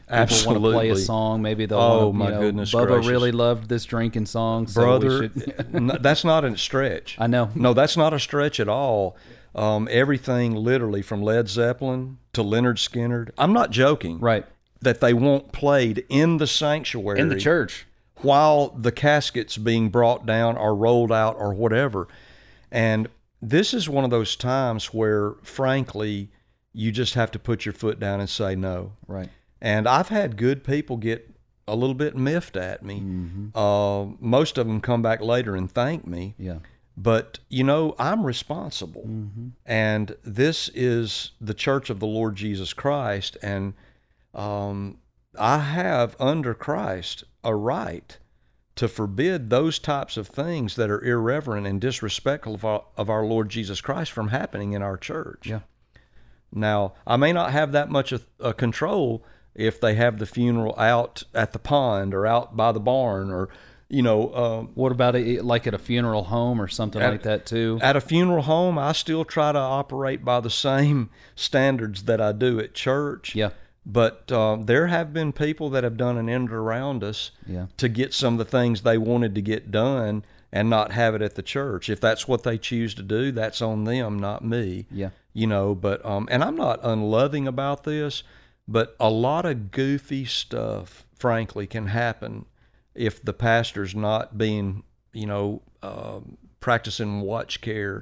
[0.08, 1.42] People want to play a song.
[1.42, 1.80] Maybe they'll.
[1.80, 3.08] Oh, my know, goodness Bubba gracious.
[3.10, 5.22] really loved this drinking song, so brother.
[5.22, 7.18] We should, n- that's not a stretch.
[7.20, 7.50] I know.
[7.56, 9.18] No, that's not a stretch at all.
[9.56, 13.32] Um, everything, literally, from Led Zeppelin to Lynyrd Skynyrd.
[13.38, 14.20] I'm not joking.
[14.20, 14.46] right
[14.82, 17.88] That they want played in the sanctuary in the church.
[18.22, 22.08] while the caskets being brought down or rolled out or whatever.
[22.72, 23.08] And
[23.50, 26.30] this is one of those times where, frankly,
[26.74, 28.94] you just have to put your foot down and say no.
[29.08, 29.30] Right.
[29.62, 31.30] And I've had good people get
[31.68, 33.02] a little bit miffed at me.
[33.56, 36.36] Uh, most of them come back later and thank me.
[36.38, 36.60] Yeah.
[36.98, 39.10] But, you know, I'm responsible.
[39.66, 43.38] And this is the church of the Lord Jesus Christ.
[43.42, 43.74] And
[44.34, 45.00] um,
[45.38, 48.18] I have, under Christ, a right
[48.76, 53.24] to forbid those types of things that are irreverent and disrespectful of our, of our
[53.26, 55.48] Lord Jesus Christ from happening in our church.
[55.48, 55.62] Yeah.
[56.52, 60.76] Now, I may not have that much of a control if they have the funeral
[60.78, 63.48] out at the pond or out by the barn or,
[63.90, 67.24] you know, um, What about it, like at a funeral home or something At- like
[67.24, 67.80] that too?
[67.82, 68.78] at a funeral home.
[68.78, 73.36] I still try to operate by the same standards that I do at church.
[73.36, 73.52] Yeah.
[73.86, 77.68] But um, there have been people that have done an end around us Yeah.
[77.78, 81.22] to get some of the things they wanted to get done and not have it
[81.22, 81.90] at the church.
[81.90, 84.88] If that's what they choose to do, that's on them, not me.
[84.90, 85.10] Yeah.
[85.34, 88.24] You know, but um, and I'm not unloving about this,
[88.68, 92.46] but a lot of goofy stuff, frankly, can happen
[92.96, 98.02] if the pastor's not being, you know, um, practicing watch care,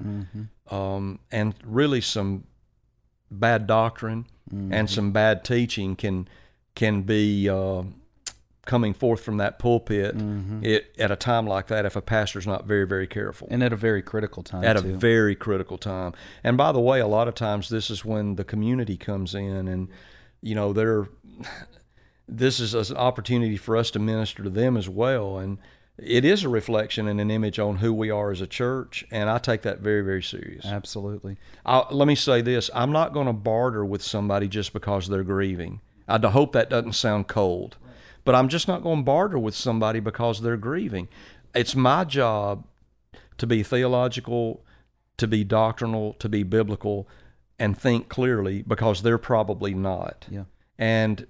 [0.71, 2.43] um, and really some
[3.31, 6.27] bad doctrine and some bad teaching can
[6.75, 7.83] can be uh,
[8.65, 10.15] coming forth from that pulpit
[10.63, 13.73] it, at a time like that if a pastor's not very very careful And at
[13.73, 16.13] a very critical time at a very critical time.
[16.43, 19.67] And by the way, a lot of times this is when the community comes in,
[19.67, 19.89] and
[20.41, 21.07] you know they're.
[22.25, 25.59] This is an opportunity for us to minister to them as well, and
[25.97, 29.29] it is a reflection and an image on who we are as a church, and
[29.29, 30.65] I take that very very serious.
[30.65, 31.37] Absolutely.
[31.65, 35.23] i let me say this: I'm not going to barter with somebody just because they're
[35.23, 35.81] grieving.
[36.07, 37.77] I hope that doesn't sound cold,
[38.25, 41.07] but I'm just not going to barter with somebody because they're grieving.
[41.53, 42.65] It's my job
[43.37, 44.65] to be theological,
[45.17, 47.07] to be doctrinal, to be biblical,
[47.59, 50.25] and think clearly because they're probably not.
[50.29, 50.43] Yeah.
[50.77, 51.27] And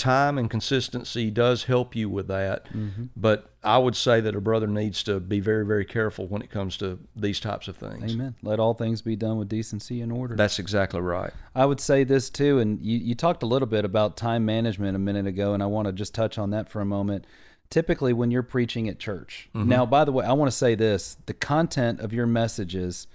[0.00, 2.64] time and consistency does help you with that.
[2.72, 3.04] Mm-hmm.
[3.16, 6.50] But I would say that a brother needs to be very, very careful when it
[6.50, 8.14] comes to these types of things.
[8.14, 8.34] Amen.
[8.42, 10.34] Let all things be done with decency and order.
[10.34, 11.32] That's exactly right.
[11.54, 14.96] I would say this too, and you, you talked a little bit about time management
[14.96, 17.26] a minute ago, and I want to just touch on that for a moment.
[17.68, 21.18] Typically, when you're preaching at church, now, by the way, I want to say this
[21.26, 23.06] the content of your messages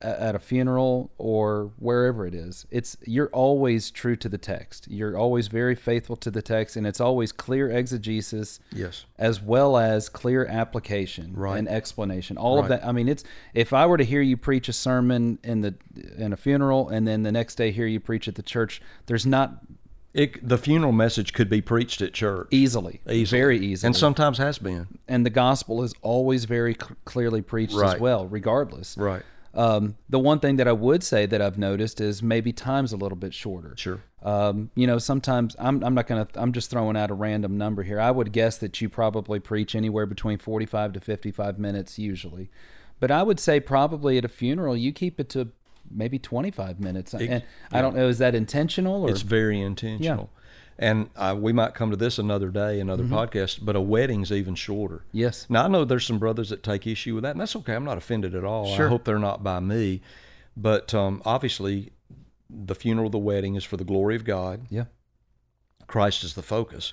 [0.00, 5.18] at a funeral or wherever it is it's you're always true to the text you're
[5.18, 9.06] always very faithful to the text and it's always clear exegesis Yes.
[9.18, 11.58] as well as clear application Right.
[11.58, 12.36] and explanation.
[12.38, 12.84] All of that.
[12.86, 15.74] I mean, it's if I were to hear you preach a sermon in the
[16.16, 19.26] in a funeral and then the next day hear you preach at the church, there's
[19.26, 19.62] not
[20.14, 22.46] It, the funeral message could be preached at church.
[22.52, 23.24] easily, Easily.
[23.40, 24.86] very easily, And sometimes has been.
[25.08, 28.96] and the gospel is always very cl- clearly preached as well, regardless.
[28.96, 29.22] Right.
[29.54, 32.96] Um, the one thing that I would say that I've noticed is maybe time's a
[32.96, 33.74] little bit shorter.
[33.76, 34.02] Sure.
[34.22, 37.56] Um, you know, sometimes I'm, I'm not going to, I'm just throwing out a random
[37.56, 38.00] number here.
[38.00, 42.50] I would guess that you probably preach anywhere between 45 to 55 minutes usually.
[43.00, 45.48] But I would say probably at a funeral, you keep it to
[45.90, 47.14] maybe 25 minutes.
[47.14, 49.10] and I don't know, is that intentional or?
[49.10, 50.30] It's very intentional.
[50.80, 53.14] And uh, we might come to this another day, another Mm-hmm.
[53.14, 55.04] podcast, but a wedding's even shorter.
[55.12, 55.44] yes.
[55.48, 57.74] Now, I know there's some brothers that take issue with that, and that's okay.
[57.74, 58.76] I'm not offended at all.
[58.76, 58.86] Sure.
[58.86, 60.02] I hope they're not by me.
[60.56, 61.90] But um, obviously,
[62.48, 64.66] the funeral, the wedding is for the glory of God.
[64.70, 64.84] Yeah.
[65.88, 66.92] Christ is the focus.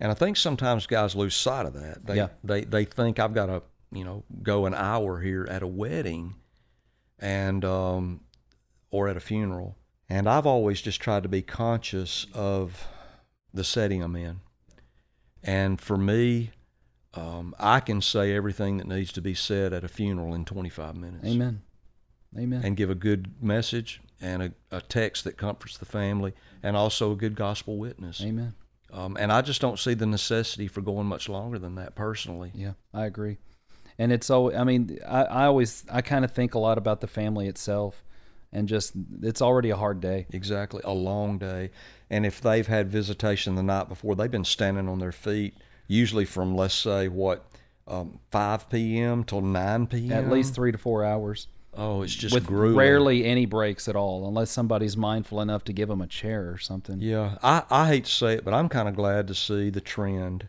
[0.00, 2.06] And I think sometimes guys lose sight of that.
[2.06, 2.28] They, Yeah.
[2.44, 3.62] they, they think I've got to,
[3.92, 6.34] you know, go an hour here at a wedding
[7.18, 8.20] and, um,
[8.90, 9.76] or at a funeral.
[10.08, 12.86] And I've always just tried to be conscious of
[13.58, 14.40] the setting I'm in.
[15.42, 16.52] And for me,
[17.12, 20.96] um, I can say everything that needs to be said at a funeral in 25
[20.96, 21.62] minutes Amen.
[22.38, 22.62] Amen.
[22.64, 27.12] and give a good message and a, a text that comforts the family and also
[27.12, 28.22] a good gospel witness.
[28.22, 28.54] Amen.
[28.92, 32.52] Um, and I just don't see the necessity for going much longer than that personally.
[32.54, 33.38] Yeah, I agree.
[33.98, 37.00] And it's always, I mean, I, I always, I kind of think a lot about
[37.00, 38.04] the family itself
[38.52, 40.26] and just, it's already a hard day.
[40.30, 40.80] Exactly.
[40.84, 41.70] A long day.
[42.10, 45.54] And if they've had visitation the night before, they've been standing on their feet,
[45.86, 47.44] usually from, let's say, what,
[47.86, 49.24] um, 5 p.m.
[49.24, 50.12] till 9 p.m.?
[50.12, 51.48] At least three to four hours.
[51.74, 52.76] Oh, it's just with grueling.
[52.76, 56.58] rarely any breaks at all, unless somebody's mindful enough to give them a chair or
[56.58, 57.00] something.
[57.00, 59.80] Yeah, I, I hate to say it, but I'm kind of glad to see the
[59.80, 60.48] trend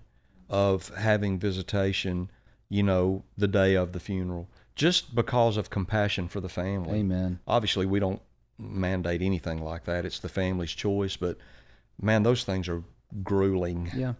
[0.49, 2.31] of having visitation,
[2.67, 6.99] you know, the day of the funeral, just because of compassion for the family.
[6.99, 7.39] Amen.
[7.45, 8.21] Obviously, we don't
[8.57, 10.05] mandate anything like that.
[10.05, 11.37] It's the family's choice, but
[12.01, 12.83] man, those things are
[13.21, 13.91] grueling.
[13.93, 14.13] Yeah.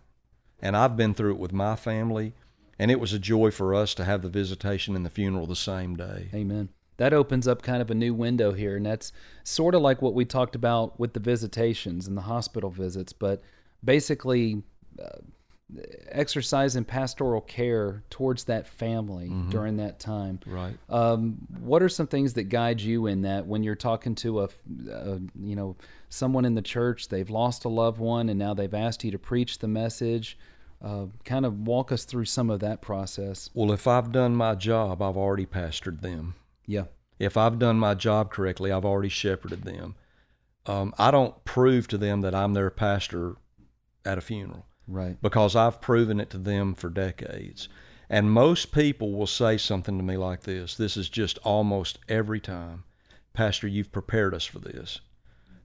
[0.62, 2.34] And I've been through it with my family,
[2.78, 5.56] and it was a joy for us to have the visitation and the funeral the
[5.56, 6.28] same day.
[6.34, 6.68] Amen.
[6.98, 9.14] That opens up kind of a new window here, and that's
[9.46, 13.42] sort of like what we talked about with the visitations and the hospital visits, but
[13.82, 14.64] basically
[15.02, 15.20] uh,
[16.10, 20.40] exercising pastoral care towards that family during that time.
[20.48, 20.76] Right.
[20.90, 24.50] Um, what are some things that guide you in that when you're talking to a,
[24.92, 25.76] a, you know,
[26.10, 29.20] someone in the church, they've lost a loved one, and now they've asked you to
[29.20, 30.40] preach the message?
[30.82, 33.50] Uh, kind of walk us through some of that process.
[33.54, 36.36] Well, if I've done my job, I've already pastored them.
[36.66, 36.86] Yeah.
[37.20, 39.96] If I've done my job correctly, I've already shepherded them.
[40.66, 43.36] um, I don't prove to them that I'm their pastor
[44.06, 45.22] at a funeral Right.
[45.22, 47.70] because I've proven it to them for decades.
[48.10, 50.76] And most people will say something to me like this.
[50.76, 52.84] This is just almost every time.
[53.34, 55.00] Pastor, you've prepared us for this.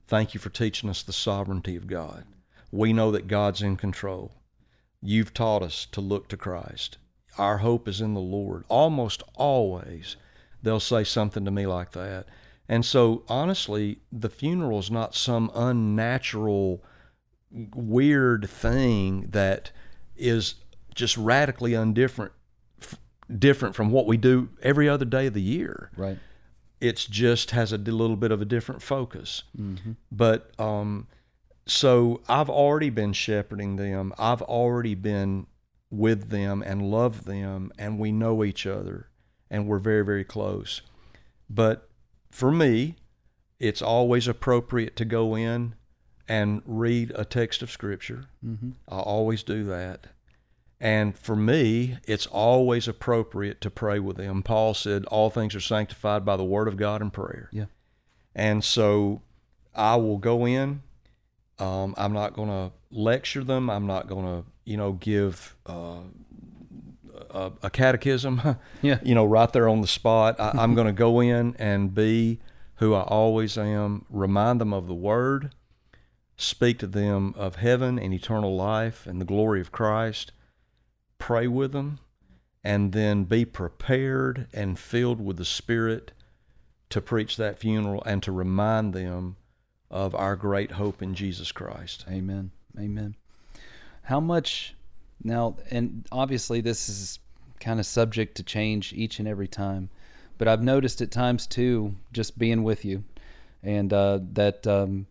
[0.05, 2.25] Thank you for teaching us the sovereignty of God.
[2.71, 4.31] We know that God's in control.
[5.01, 6.97] You've taught us to look to Christ.
[7.37, 8.63] Our hope is in the Lord.
[8.69, 10.15] Almost always,
[10.61, 12.27] they'll say something to me like that.
[12.69, 16.83] And so, honestly, the funeral is not some unnatural,
[17.73, 19.71] weird thing that
[20.15, 20.55] is
[20.93, 22.31] just radically undifferent,
[22.81, 22.95] f-
[23.39, 26.17] different from what we do every other day of the year Right.
[26.81, 29.43] it's just has a little bit of a different focus.
[30.11, 31.07] But um,
[31.65, 34.13] so I've already been shepherding them.
[34.17, 35.47] I've already been
[35.89, 39.07] with them and love them, and we know each other,
[39.49, 40.81] and we're very very close.
[41.49, 41.89] But
[42.31, 42.95] for me,
[43.59, 45.75] it's always appropriate to go in
[46.27, 48.25] and read a text of scripture.
[48.45, 48.71] Mm-hmm.
[48.89, 50.07] I always do that.
[50.79, 54.43] And for me, it's always appropriate to pray with them.
[54.43, 57.49] Paul said, All things are sanctified by the word of God and prayer.
[57.51, 57.65] Yeah.
[58.35, 59.21] And so
[59.73, 60.81] I will go in.
[61.59, 63.69] Um, I'm not going to lecture them.
[63.69, 65.99] I'm not going to, you know, give uh,
[67.29, 68.41] a, a catechism,
[68.81, 68.99] Yeah.
[69.03, 70.39] you know, right there on the spot.
[70.39, 72.39] I, I'm going to go in and be
[72.75, 75.53] who I always am, remind them of the word,
[76.37, 80.31] speak to them of heaven and eternal life and the glory of Christ,
[81.17, 81.99] pray with them,
[82.63, 86.11] and then be prepared and filled with the Spirit
[86.89, 89.37] to preach that funeral and to remind them
[89.89, 92.05] of our great hope in Jesus Christ.
[92.09, 92.51] Amen.
[92.77, 93.15] Amen.
[94.03, 94.75] How much
[95.23, 97.19] now, and obviously this is
[97.59, 99.89] kind of subject to change each and every time,
[100.37, 103.03] but I've noticed at times too, just being with you,
[103.63, 105.07] and uh, that um,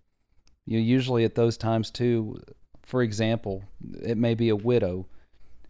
[0.67, 2.41] you know, usually at those times too.
[2.83, 3.65] For example,
[4.03, 5.07] it may be a widow,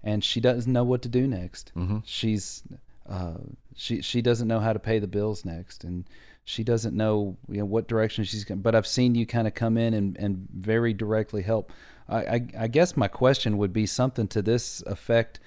[0.02, 1.72] and she doesn't know what to do next.
[1.76, 2.02] Mhm.
[2.04, 2.62] She's
[3.08, 3.34] uh,
[3.74, 6.04] she she doesn't know how to pay the bills next, and
[6.44, 8.60] she doesn't know you know what direction she's going.
[8.62, 11.72] But I've seen you kind of come in and, and very directly help.
[12.08, 15.40] I, I I guess my question would be something to this effect: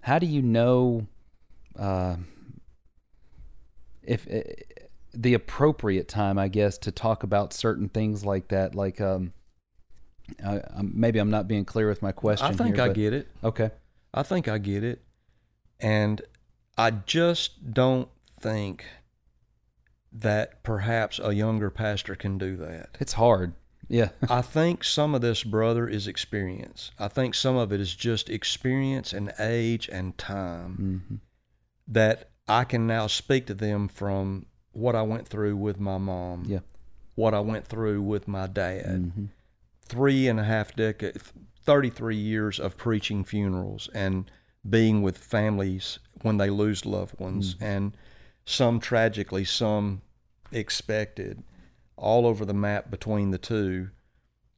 [0.00, 1.06] How do you know
[1.78, 2.16] uh,
[4.02, 4.26] if
[5.14, 8.74] the appropriate time, I guess, to talk about certain things like that?
[8.74, 9.32] Like, um,
[10.44, 12.46] I, I'm- maybe I'm not being clear with my question.
[12.46, 13.28] I think here, I but- get it.
[13.44, 13.70] Okay.
[14.14, 15.02] I think I get it.
[15.80, 16.22] And
[16.78, 18.08] I just don't
[18.40, 18.84] think
[20.12, 22.96] that perhaps a younger pastor can do that.
[23.00, 23.54] It's hard.
[23.88, 24.10] Yeah.
[24.28, 26.90] I think some of this, brother, is experience.
[26.98, 31.14] I think some of it is just experience and age and time hmm
[31.88, 36.44] that I can now speak to them from what I went through with my mom,
[36.46, 36.60] Yeah.
[37.14, 39.12] what I went through with my dad.
[39.14, 39.24] hmm
[39.84, 41.32] three and a half decades,
[41.64, 44.30] 33 years of preaching funerals and
[44.66, 47.94] being with families when they lose loved ones, and
[48.46, 50.00] some tragically, some
[50.50, 51.42] expected,
[51.96, 53.90] all over the map between the two.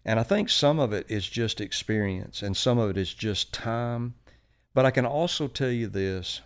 [0.05, 3.53] And I think some of it is just experience and some of it is just
[3.53, 4.14] time.
[4.74, 6.42] But I can also tell you this,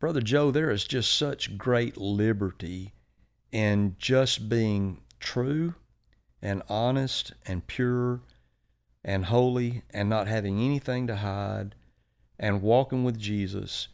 [0.00, 2.94] Brother Joe, there is just such great liberty
[3.52, 5.74] in just being true
[6.40, 8.22] and honest and pure
[9.04, 11.74] and holy and not having anything to hide
[12.38, 13.88] and walking with Jesus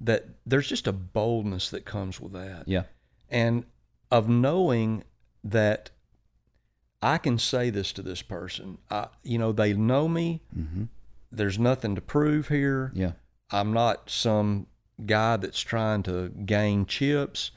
[0.00, 2.84] that there's just a boldness that comes with that Yeah.
[3.28, 3.64] and
[4.10, 5.04] of knowing
[5.44, 5.90] that
[7.02, 10.84] I can say this to this person I, you know they know me hmm
[11.32, 13.12] there's nothing to prove here Yeah.
[13.50, 14.66] I'm not some
[15.06, 17.50] guy that's trying to gain chips.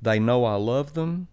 [0.00, 1.28] They know I love them.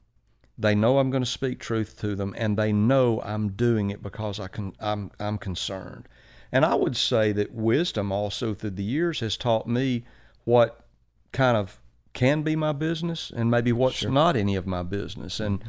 [0.57, 4.03] They know I'm going to speak truth to them, and they know I'm doing it
[4.03, 4.73] because I can.
[4.79, 6.07] I'm I'm concerned.
[6.51, 10.03] And I would say that wisdom also through the years has taught me
[10.43, 10.85] what
[11.31, 11.79] kind of
[12.13, 14.11] can be my business and maybe what's Sure.
[14.11, 15.39] not any of my business.
[15.39, 15.63] And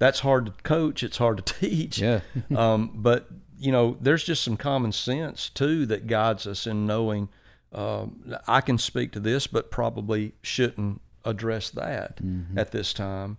[0.00, 1.04] that's hard to coach.
[1.04, 2.20] It's hard to teach Yeah.
[2.56, 7.28] um, but you know, there's just some common sense too that guides us in knowing
[7.74, 12.20] um, I can speak to this, but probably shouldn't address that
[12.56, 13.38] at this time.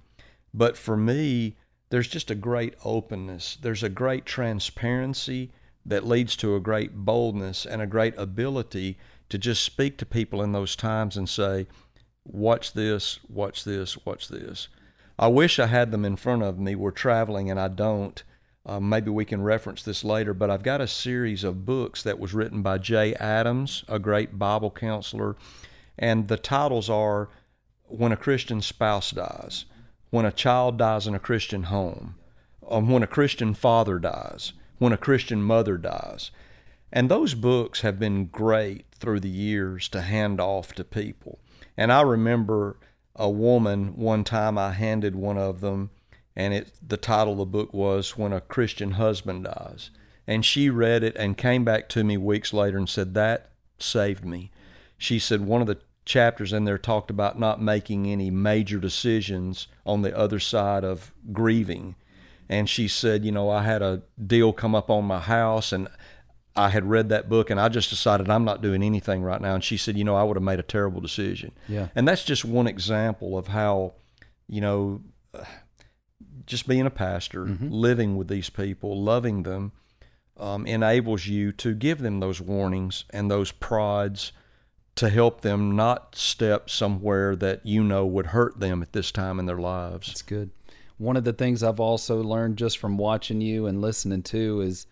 [0.53, 1.55] But for me,
[1.89, 3.57] there's just a great openness.
[3.61, 5.51] There's a great transparency
[5.85, 8.97] that leads to a great boldness and a great ability
[9.29, 11.67] to just speak to people in those times and say,
[12.25, 14.67] watch this, watch this, watch this.
[15.17, 16.75] I wish I had them in front of me.
[16.75, 18.21] We're traveling and I don't.
[18.65, 22.19] Uh, maybe we can reference this later, but I've got a series of books that
[22.19, 25.35] was written by Jay Adams, a great Bible counselor,
[25.99, 27.29] and the titles are
[27.87, 29.65] "When a Christian Spouse Dies,"
[30.09, 32.15] when a child dies in a Christian home,
[32.67, 36.31] um, when a Christian father dies, when a Christian mother dies.
[36.91, 41.39] And those books have been great through the years to hand off to people.
[41.77, 42.77] And I remember
[43.15, 45.91] a woman one time I handed one of them
[46.35, 49.89] and it the title of the book was When a Christian Husband Dies.
[50.27, 54.25] And she read it and came back to me weeks later and said that saved
[54.25, 54.51] me.
[54.97, 59.67] She said one of the chapters in there talked about not making any major decisions
[59.85, 61.95] on the other side of grieving.
[62.47, 65.87] And she said, you know, I had a deal come up on my house and
[66.55, 69.55] I had read that book and I just decided I'm not doing anything right now.
[69.55, 71.51] And she said, you know, I would have made a terrible decision.
[71.67, 71.89] Yeah.
[71.95, 73.93] And that's just one example of how,
[74.47, 75.01] you know,
[76.45, 77.69] just being a pastor, Mm-hmm.
[77.71, 79.71] living with these people, loving them,
[80.37, 84.31] um, enables you to give them those warnings and those prods
[84.95, 89.39] to help them not step somewhere that you know would hurt them at this time
[89.39, 90.09] in their lives.
[90.09, 90.51] It's good.
[90.97, 94.87] One of the things I've also learned just from watching you and listening to is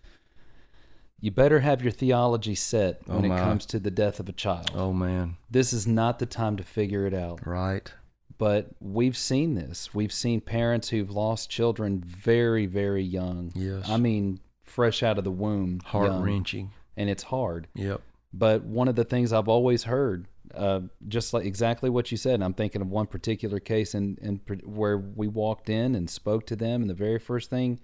[1.20, 4.32] you better have your theology set when Oh, it comes to the death of a
[4.32, 4.70] child.
[4.74, 7.46] Oh man, This is not the time to figure it out.
[7.46, 7.90] right?
[8.38, 9.94] But we've seen this.
[9.94, 13.52] We've seen parents who've lost children very, very young.
[13.54, 13.88] Yes.
[13.88, 15.80] I mean, fresh out of the womb.
[15.84, 16.72] Heart wrenching.
[16.96, 17.68] And it's hard.
[17.74, 18.00] Yep.
[18.32, 22.42] But one of the things I've always heard, uh, just like exactly what you said,
[22.42, 26.56] I'm thinking of one particular case in, in where we walked in and spoke to
[26.56, 27.78] them, and the very first thing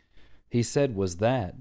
[0.49, 1.55] he said was that,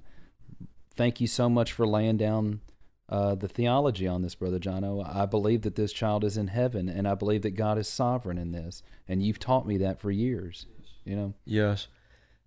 [0.95, 2.61] "Thank you so much for laying down
[3.09, 5.03] uh, the theology on this, brother Jono.
[5.05, 8.37] I believe that this child is in heaven, and I believe that God is sovereign
[8.37, 10.67] in this, and you've taught me that for years.
[11.05, 11.87] You know, Yes.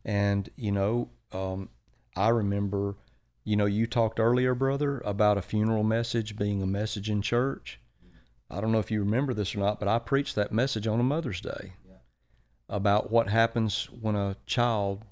[0.05, 1.69] And, you know, um,
[2.17, 2.97] I remember,
[3.45, 7.81] you know, you talked earlier, brother, about a funeral message being a message in church.
[8.51, 11.01] I don't know if you remember this or not, but I preached that message on
[11.01, 11.73] a Mother's Day
[12.69, 15.05] about what happens when a child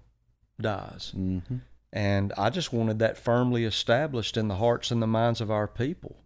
[0.61, 1.12] dies.
[1.16, 1.57] mm-hmm.
[1.93, 5.66] And I just wanted that firmly established in the hearts and the minds of our
[5.66, 6.16] people.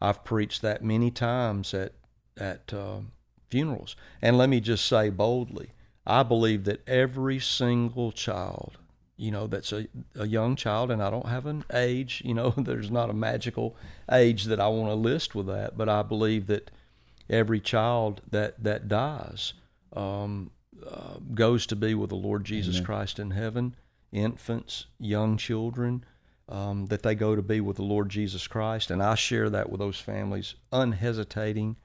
[0.00, 1.92] I've preached that many times at
[2.36, 3.00] at uh,
[3.50, 3.96] funerals.
[4.22, 5.72] And let me just say boldly,
[6.06, 8.78] I believe that every single child,
[9.16, 12.50] you know, that's a, a young child, and I don't have an age, you know,
[12.56, 13.76] there's not a magical
[14.10, 16.70] age that I want to list with that, but I believe that
[17.28, 19.52] every child that that dies
[19.94, 20.50] um,
[20.88, 23.74] uh, goes to be with the Lord Jesus Christ in heaven.
[24.12, 26.04] Infants, young children,
[26.48, 29.70] um, that they go to be with the Lord Jesus Christ, and I share that
[29.70, 31.76] with those families, unhesitating,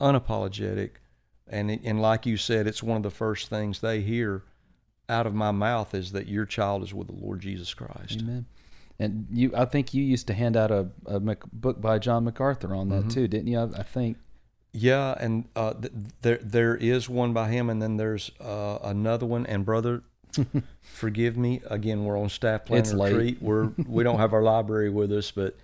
[0.00, 0.92] unapologetic,
[1.46, 4.44] and it, and like you said, it's one of the first things they hear
[5.08, 8.20] out of my mouth is that your child is with the Lord Jesus Christ.
[8.20, 8.46] Amen.
[8.98, 12.74] And you, I think you used to hand out a, a book by John MacArthur
[12.74, 13.58] on that too, didn't you?
[13.58, 14.18] I, I think.
[14.72, 15.92] Yeah, and uh, th-
[16.22, 19.46] there there is one by him, and then there's uh, another one.
[19.46, 20.02] And brother,
[20.82, 22.04] forgive me again.
[22.04, 23.12] We're on staff plan It's late.
[23.12, 23.42] retreat.
[23.42, 25.56] We're we don't have our library with us, but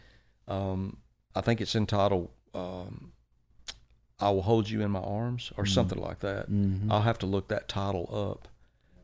[0.49, 0.97] um,
[1.35, 3.13] I think it's entitled um,
[4.21, 6.47] "I Will Hold You in My Arms" or something like that.
[6.91, 8.49] I'll have to look that title up.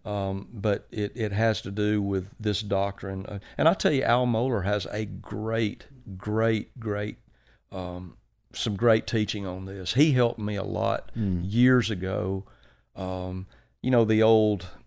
[0.05, 3.25] Um, but it, it has to do with this doctrine.
[3.25, 5.87] Uh, and I tell you, Al Mohler has a great,
[6.17, 7.19] great, great
[7.71, 8.17] um,
[8.53, 9.95] some great teaching on this.
[9.95, 12.45] He helped me a lot years ago.
[12.97, 13.47] Um,
[13.81, 14.82] you know, the old mm,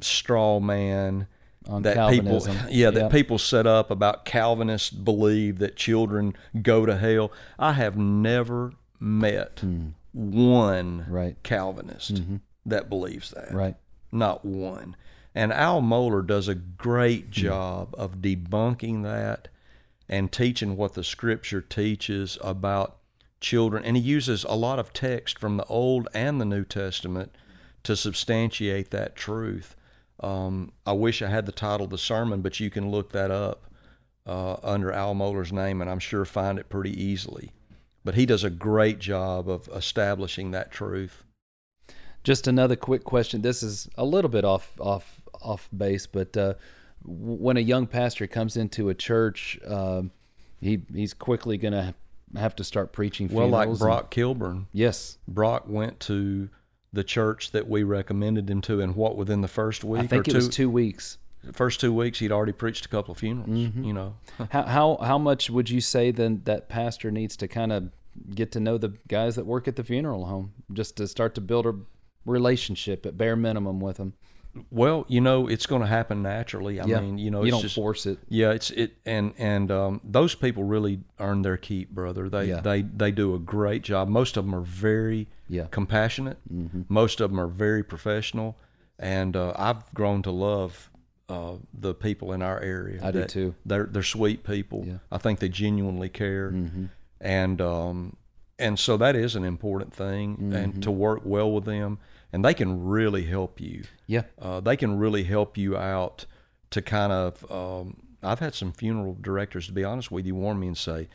[0.00, 1.26] straw man
[1.66, 2.56] On that Calvinism.
[2.56, 3.12] people, yeah, that Yep.
[3.12, 7.30] people set up about Calvinists believe that children go to hell.
[7.58, 9.88] I have never met hmm.
[10.12, 11.36] one Right.
[11.42, 12.36] Calvinist mm-hmm.
[12.66, 13.76] that believes that Right.
[14.10, 14.96] not one.
[15.34, 17.32] And Al Mohler does a great hmm.
[17.32, 19.48] job of debunking that
[20.08, 22.96] and teaching what the scripture teaches about
[23.40, 23.84] children.
[23.84, 27.34] And he uses a lot of text from the Old and the New Testament
[27.88, 29.74] to substantiate that truth.
[30.20, 33.30] Um, I wish I had the title of the sermon, but you can look that
[33.30, 33.64] up
[34.26, 37.52] uh, under Al Mohler's name, and I'm sure find it pretty easily.
[38.04, 41.24] But he does a great job of establishing that truth.
[42.24, 43.40] Just another quick question.
[43.40, 46.54] This is a little bit off off off base, but uh,
[47.06, 50.10] when a young pastor comes into a church, um,
[50.60, 51.94] he he's quickly going to
[52.36, 53.28] have to start preaching.
[53.28, 56.50] Well, like funerals and- Brock Kilburn, yes, Brock went to
[56.92, 60.28] the church that we recommended him to, and what within the first week I think
[60.28, 61.18] it two, was two weeks.
[61.52, 63.48] first two weeks, he'd already preached a couple of funerals.
[63.48, 63.84] Mm-hmm.
[63.84, 64.14] You know,
[64.50, 67.90] How how how much would you say then that pastor needs to kind of
[68.34, 71.40] get to know the guys that work at the funeral home, just to start to
[71.40, 71.74] build a
[72.24, 74.14] relationship at bare minimum with them?
[74.70, 76.80] Well, you know, it's going to happen naturally.
[76.80, 78.18] I yeah, mean, you know, you don't just, force it.
[78.28, 82.28] Yeah, it's it, and and um, those people really earn their keep, brother.
[82.28, 82.60] They Yeah.
[82.60, 84.08] they they do a great job.
[84.08, 85.66] Most of them are very Yeah.
[85.70, 86.38] compassionate.
[86.88, 88.56] Most of them are very professional,
[88.98, 90.90] and uh, I've grown to love
[91.28, 93.00] uh, the people in our area.
[93.02, 93.54] I do too.
[93.66, 94.84] They're they're sweet people.
[94.86, 94.98] Yeah.
[95.12, 96.84] I think they genuinely care, Mm-hmm.
[97.20, 98.16] and um,
[98.58, 100.52] and so that is an important thing, Mm-hmm.
[100.54, 101.98] and to work well with them,
[102.32, 103.84] and they can really help you.
[104.06, 104.22] Yeah.
[104.40, 106.26] Uh, they can really help you out
[106.70, 107.50] to kind of.
[107.50, 111.08] Um, I've had some funeral directors, to be honest with you, warn me and say,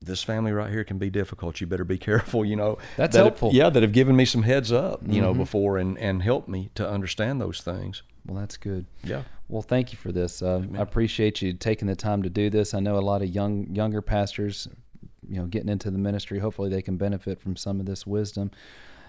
[0.00, 1.60] "This family right here can be difficult.
[1.60, 3.50] You better be careful." You know, That's that- helpful.
[3.52, 5.38] Yeah, that have given me some heads up, you know, Mhm.
[5.38, 8.02] before and and helped me to understand those things.
[8.26, 8.86] Well, that's good.
[9.04, 9.22] Yeah.
[9.48, 10.40] Well, thank you for this.
[10.42, 12.72] Uh, I appreciate you taking the time to do this.
[12.72, 14.66] I know a lot of young younger pastors,
[15.28, 16.38] you know, getting into the ministry.
[16.38, 18.50] Hopefully, they can benefit from some of this wisdom.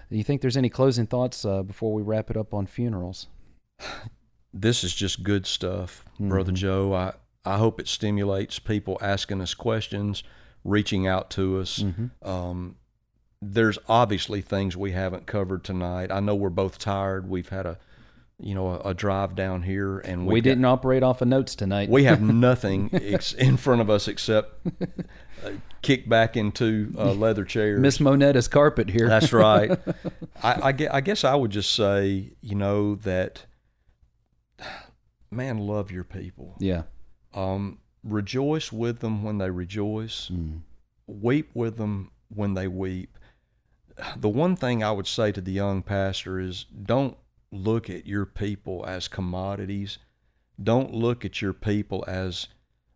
[0.10, 3.28] Do you think there's any closing thoughts uh, before we wrap it up on funerals?
[4.54, 6.56] this is just good stuff, brother Mhm.
[6.56, 6.94] Joe.
[6.94, 7.14] I
[7.46, 10.24] I hope it stimulates people asking us questions,
[10.64, 11.80] reaching out to us.
[11.80, 12.26] Mm-hmm.
[12.30, 12.78] Um,
[13.42, 16.10] there's obviously things we haven't covered tonight.
[16.10, 17.28] I know we're both tired.
[17.30, 17.78] We've had a,
[18.40, 21.28] you know, a, a drive down here, and We we've got- didn't operate off of
[21.28, 21.90] notes tonight.
[21.90, 24.66] we have nothing ex- in front of us except
[25.46, 27.80] uh, kick back into uh, leather chairs.
[27.80, 29.08] Miss Monetta's carpet here.
[29.08, 29.72] That's right.
[30.44, 33.46] I, I, gue- I guess I would just say, you know, that
[35.32, 36.56] man, love your people.
[36.60, 36.84] yeah.
[37.34, 40.30] Um, rejoice with them when they rejoice.
[40.32, 40.60] Mm.
[41.08, 43.18] Weep with them when they weep.
[44.18, 47.18] The one thing I would say to the young pastor is don't
[47.54, 49.98] look at your people as commodities.
[50.62, 52.48] Don't look at your people as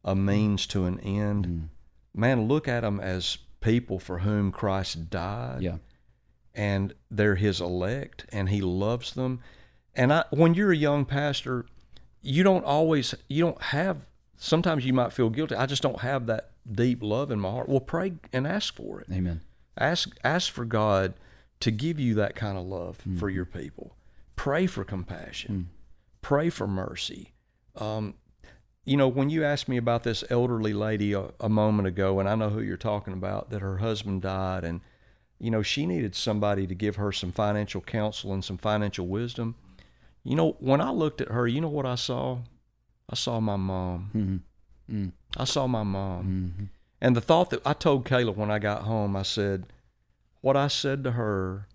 [0.03, 1.45] a means to an end.
[1.47, 1.67] Mm.
[2.13, 5.77] Man, look at them as people for whom Christ died Yeah.
[6.53, 9.39] and they're his elect and he loves them
[9.95, 11.65] and I, when you're a young pastor
[12.21, 14.05] you don't always you don't have
[14.37, 17.67] sometimes you might feel guilty i just don't have that deep love in my heart
[17.67, 19.41] well pray and ask for it Amen.
[19.77, 21.15] ask ask for god
[21.59, 23.19] to give you that kind of love Mm.
[23.19, 23.96] for your people
[24.37, 25.69] pray for compassion.
[26.21, 27.33] Pray for mercy.
[27.75, 28.13] Um,
[28.85, 32.29] you know when you asked me about this elderly lady a, a moment ago and
[32.29, 34.79] i know who you're talking about that her husband died and
[35.39, 39.55] you know she needed somebody to give her some financial counsel and some financial wisdom.
[40.23, 42.39] You know when i looked at her you know what i saw?
[43.09, 44.11] I saw my mom.
[44.15, 44.95] Mm-hmm.
[44.95, 45.11] Mm.
[45.35, 46.53] i saw my mom.
[46.55, 46.65] Mm-hmm.
[47.01, 49.65] and the thought that I told Kayla when I got home, I said,
[50.39, 51.67] what I said to her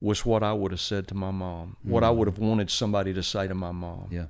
[0.00, 3.12] was what I would have said to my mom, what I would have wanted somebody
[3.14, 4.08] to say to my mom.
[4.10, 4.26] Yeah.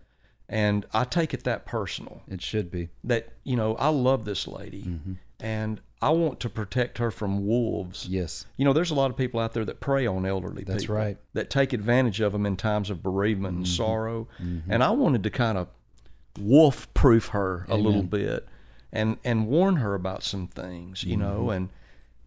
[0.48, 2.88] And I take it that personal It should be.
[3.04, 5.12] that, you know, I love this lady Mm-hmm.
[5.38, 8.06] and I want to protect her from wolves.
[8.08, 8.46] Yes.
[8.56, 10.96] You know, there's a lot of people out there that prey on elderly That's people.
[10.96, 11.18] right.
[11.34, 13.74] That take advantage of them in times of bereavement and Mm-hmm.
[13.76, 14.28] sorrow.
[14.68, 15.68] And I wanted to kind of
[16.38, 18.46] wolf proof her a little bit
[18.92, 21.20] and and warn her about some things, you Mm-hmm.
[21.22, 21.68] know, and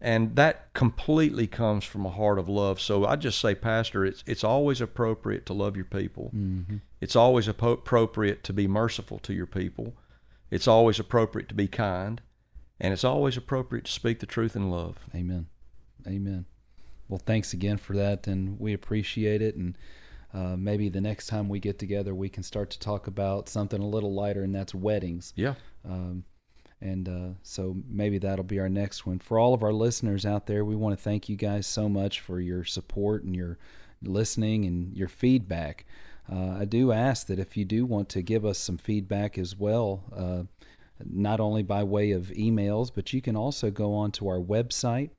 [0.04, 2.78] and that completely comes from a heart of love.
[2.78, 6.30] So I just say, Pastor, it's it's always appropriate to love your people.
[6.36, 6.76] Mm-hmm.
[7.00, 9.96] It's always appropriate to be merciful to your people.
[10.50, 12.20] It's always appropriate to be kind,
[12.78, 14.98] and it's always appropriate to speak the truth in love.
[15.14, 15.46] Amen.
[16.06, 16.44] Amen.
[17.08, 19.56] Well, thanks again for that, and we appreciate it.
[19.56, 19.78] And
[20.34, 23.80] uh, maybe the next time we get together, we can start to talk about something
[23.80, 25.32] a little lighter, and that's weddings.
[25.34, 25.54] Yeah.
[25.82, 26.24] Um,
[26.84, 29.18] and uh, so maybe that'll be our next one.
[29.18, 32.20] For all of our listeners out there, we want to thank you guys so much
[32.20, 33.58] for your support and your
[34.02, 35.86] listening and your feedback.
[36.30, 39.58] Uh, I do ask that if you do want to give us some feedback as
[39.58, 40.42] well, uh,
[41.04, 45.10] not only by way of emails, but you can also go on to our website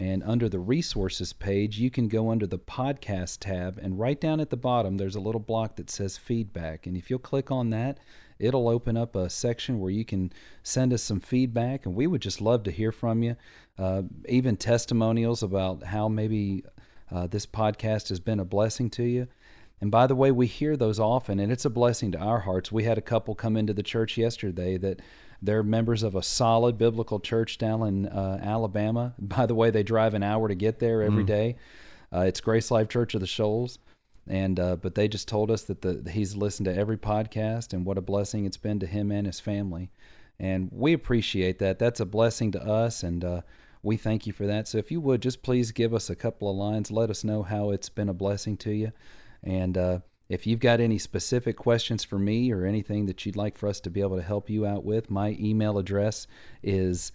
[0.00, 4.40] and under the resources page, you can go under the podcast tab, and right down
[4.40, 6.86] at the bottom, there's a little block that says feedback.
[6.86, 7.98] And if you'll click on that,
[8.38, 10.32] it'll open up a section where you can
[10.62, 13.36] send us some feedback, and we would just love to hear from you.
[13.78, 16.64] Uh, even testimonials about how maybe
[17.12, 19.28] uh, this podcast has been a blessing to you.
[19.82, 22.72] And by the way, we hear those often, and it's a blessing to our hearts.
[22.72, 25.00] We had a couple come into the church yesterday that
[25.42, 29.14] they're members of a solid biblical church down in uh, Alabama.
[29.18, 31.56] By the way, they drive an hour to get there every day.
[32.12, 33.78] Uh, it's Grace Life Church of the Shoals,
[34.26, 37.84] and uh, but they just told us that the he's listened to every podcast and
[37.84, 39.90] what a blessing it's been to him and his family,
[40.38, 41.78] and we appreciate that.
[41.78, 43.40] That's a blessing to us, and uh,
[43.82, 44.68] we thank you for that.
[44.68, 47.42] So if you would just please give us a couple of lines, let us know
[47.42, 48.92] how it's been a blessing to you.
[49.42, 50.00] And uh,
[50.30, 53.80] if you've got any specific questions for me or anything that you'd like for us
[53.80, 56.28] to be able to help you out with, my email address
[56.62, 57.10] is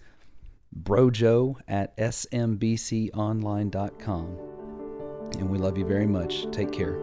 [0.82, 4.38] brojo at smbconline.com.
[5.38, 6.46] And we love you very much.
[6.52, 6.98] Take care.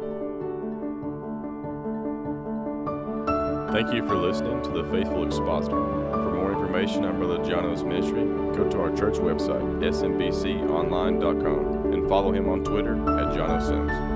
[3.71, 5.81] Thank you for listening to The Faithful Expositor.
[6.11, 8.21] For more information on Brother Jono's ministry,
[8.55, 14.12] go to our church website, smbconline.com, and follow him on Twitter at Jono Sims.